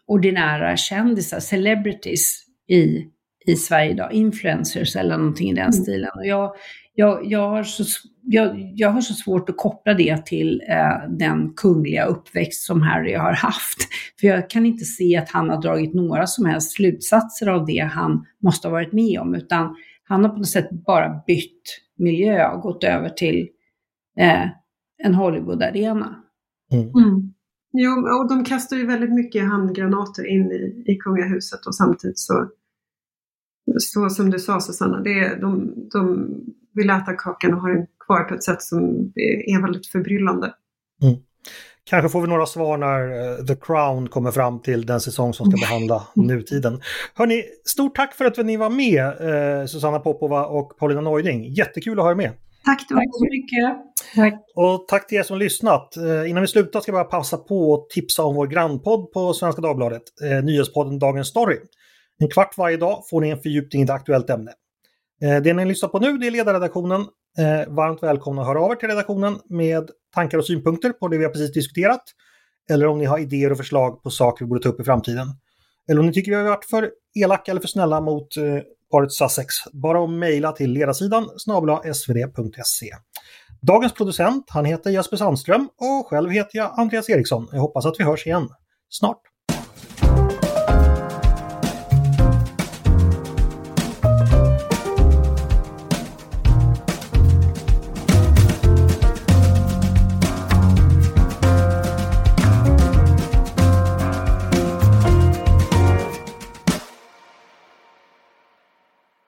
ordinära 0.06 0.78
kändisar, 0.78 1.40
celebrities 1.40 2.44
i, 2.68 3.06
i 3.46 3.56
Sverige 3.56 3.92
idag, 3.92 4.14
influencers 4.14 4.96
eller 4.96 5.18
någonting 5.18 5.50
i 5.50 5.54
den 5.54 5.64
mm. 5.64 5.72
stilen. 5.72 6.10
Och 6.16 6.26
jag, 6.26 6.56
jag, 6.96 7.26
jag, 7.26 7.50
har 7.50 7.64
så, 7.64 7.84
jag, 8.24 8.72
jag 8.76 8.90
har 8.90 9.02
så 9.02 9.14
svårt 9.14 9.50
att 9.50 9.58
koppla 9.58 9.94
det 9.94 10.26
till 10.26 10.62
eh, 10.70 11.10
den 11.10 11.54
kungliga 11.54 12.06
uppväxt 12.06 12.66
som 12.66 12.82
Harry 12.82 13.14
har 13.14 13.34
haft. 13.34 13.78
För 14.20 14.28
jag 14.28 14.50
kan 14.50 14.66
inte 14.66 14.86
se 14.86 15.18
att 15.18 15.30
han 15.30 15.50
har 15.50 15.62
dragit 15.62 15.94
några 15.94 16.28
som 16.28 16.46
helst 16.46 16.72
slutsatser 16.72 17.48
av 17.48 17.66
det 17.66 17.90
han 17.94 18.26
måste 18.44 18.68
ha 18.68 18.72
varit 18.72 18.94
med 18.94 19.20
om, 19.20 19.36
utan 19.36 19.76
han 20.04 20.24
har 20.24 20.30
på 20.30 20.38
något 20.38 20.48
sätt 20.48 20.70
bara 20.72 21.22
bytt 21.28 21.87
miljö 21.98 22.52
och 22.52 22.62
gått 22.62 22.84
över 22.84 23.10
till 23.10 23.50
eh, 24.20 24.48
en 25.04 25.16
Hollywood-arena. 25.16 26.24
Mm. 26.72 26.90
Mm. 26.90 27.34
Jo, 27.74 27.92
och 27.92 28.30
de 28.30 28.44
kastar 28.44 28.78
ju 28.78 28.86
väldigt 28.86 29.14
mycket 29.14 29.44
handgranater 29.44 30.28
in 30.28 30.52
i, 30.52 30.84
i 30.88 30.96
kungahuset 30.96 31.66
och 31.66 31.76
samtidigt 31.76 32.20
så, 32.20 32.50
så 33.80 34.10
som 34.10 34.30
du 34.30 34.40
sa 34.40 34.60
Susanna, 34.60 35.02
det 35.02 35.20
är, 35.20 35.42
de, 35.42 35.74
de 35.94 36.30
vill 36.74 36.90
äta 36.90 37.14
kakan 37.14 37.54
och 37.54 37.62
har 37.62 37.74
den 37.74 37.88
kvar 38.06 38.24
på 38.24 38.36
ett 38.36 38.44
sätt 38.44 38.62
som 38.62 39.12
är 39.46 39.62
väldigt 39.62 39.88
förbryllande. 39.88 40.54
Mm. 41.02 41.16
Kanske 41.90 42.10
får 42.10 42.22
vi 42.22 42.28
några 42.28 42.46
svar 42.46 42.78
när 42.78 43.30
uh, 43.40 43.46
The 43.46 43.56
Crown 43.56 44.08
kommer 44.08 44.32
fram 44.32 44.62
till 44.62 44.86
den 44.86 45.02
säsong 45.02 45.34
som 45.34 45.52
ska 45.52 45.58
behandla 45.60 46.04
nutiden. 46.16 46.82
Hörni, 47.14 47.44
stort 47.66 47.96
tack 47.96 48.14
för 48.16 48.26
att 48.26 48.38
ni 48.38 48.58
var 48.58 48.70
med, 48.70 49.06
uh, 49.62 49.66
Susanna 49.66 50.00
Popova 50.00 50.46
och 50.46 50.78
Paulina 50.78 51.02
Neuding. 51.02 51.54
Jättekul 51.54 52.00
att 52.00 52.06
ha 52.06 52.12
er 52.12 52.16
med. 52.16 52.32
Tack, 52.68 52.88
tack 52.88 53.08
så 53.12 53.26
mycket. 53.32 53.76
Tack. 54.16 54.34
Och 54.56 54.88
tack 54.88 55.08
till 55.08 55.18
er 55.18 55.24
som 55.24 55.38
lyssnat. 55.38 55.98
Eh, 55.98 56.30
innan 56.30 56.42
vi 56.42 56.48
slutar 56.48 56.80
ska 56.80 56.92
jag 56.92 57.06
bara 57.06 57.20
passa 57.20 57.38
på 57.38 57.74
att 57.74 57.90
tipsa 57.90 58.24
om 58.24 58.36
vår 58.36 58.48
grannpodd 58.48 59.12
på 59.12 59.34
Svenska 59.34 59.62
Dagbladet, 59.62 60.04
eh, 60.24 60.44
nyhetspodden 60.44 61.00
Dagens 61.00 61.28
Story. 61.28 61.58
En 62.20 62.30
kvart 62.30 62.58
varje 62.58 62.78
dag 62.78 63.04
får 63.10 63.22
ni 63.22 63.30
en 63.30 63.40
fördjupning 63.40 63.82
i 63.82 63.84
ett 63.84 63.90
aktuellt 63.90 64.30
ämne. 64.30 64.52
Eh, 65.24 65.42
det 65.44 65.54
ni 65.54 65.66
lyssnar 65.66 65.90
på 65.90 66.00
nu 66.00 66.18
det 66.18 66.28
är 66.28 66.32
ledarredaktionen. 66.32 67.06
Eh, 67.38 67.74
varmt 67.74 68.04
välkomna 68.04 68.42
att 68.42 68.48
höra 68.48 68.62
av 68.62 68.72
er 68.72 68.76
till 68.76 68.90
redaktionen 68.90 69.40
med 69.50 69.90
tankar 70.16 70.38
och 70.38 70.46
synpunkter 70.46 70.90
på 70.90 71.08
det 71.08 71.18
vi 71.18 71.24
har 71.24 71.32
precis 71.32 71.54
diskuterat. 71.54 72.04
Eller 72.70 72.88
om 72.88 72.98
ni 72.98 73.06
har 73.06 73.20
idéer 73.20 73.52
och 73.52 73.58
förslag 73.58 74.04
på 74.04 74.10
saker 74.10 74.46
vi 74.46 74.50
borde 74.50 74.62
ta 74.62 74.70
upp 74.70 74.80
i 74.80 74.84
framtiden. 74.84 75.28
Eller 75.90 76.00
om 76.00 76.06
ni 76.08 76.14
tycker 76.14 76.32
vi 76.32 76.38
har 76.38 76.44
varit 76.44 76.66
för 76.66 76.92
elaka 77.16 77.52
eller 77.52 77.62
för 77.62 77.68
snälla 77.68 78.02
mot 78.02 78.38
eh, 78.38 78.44
paret 78.92 79.12
Sussex. 79.12 79.56
Bara 79.74 80.04
att 80.04 80.10
mejla 80.10 80.52
till 80.52 80.72
ledarsidan 80.72 81.30
snabla 81.38 81.94
svd.se. 81.94 82.96
Dagens 83.62 83.94
producent, 83.94 84.46
han 84.50 84.66
heter 84.66 84.90
Jesper 84.90 85.18
Sandström 85.18 85.70
och 85.78 86.08
själv 86.08 86.30
heter 86.30 86.58
jag 86.58 86.74
Andreas 86.80 87.10
Eriksson. 87.10 87.48
Jag 87.52 87.60
hoppas 87.60 87.86
att 87.86 87.96
vi 88.00 88.04
hörs 88.04 88.28
igen 88.28 88.50
snart. 88.90 89.22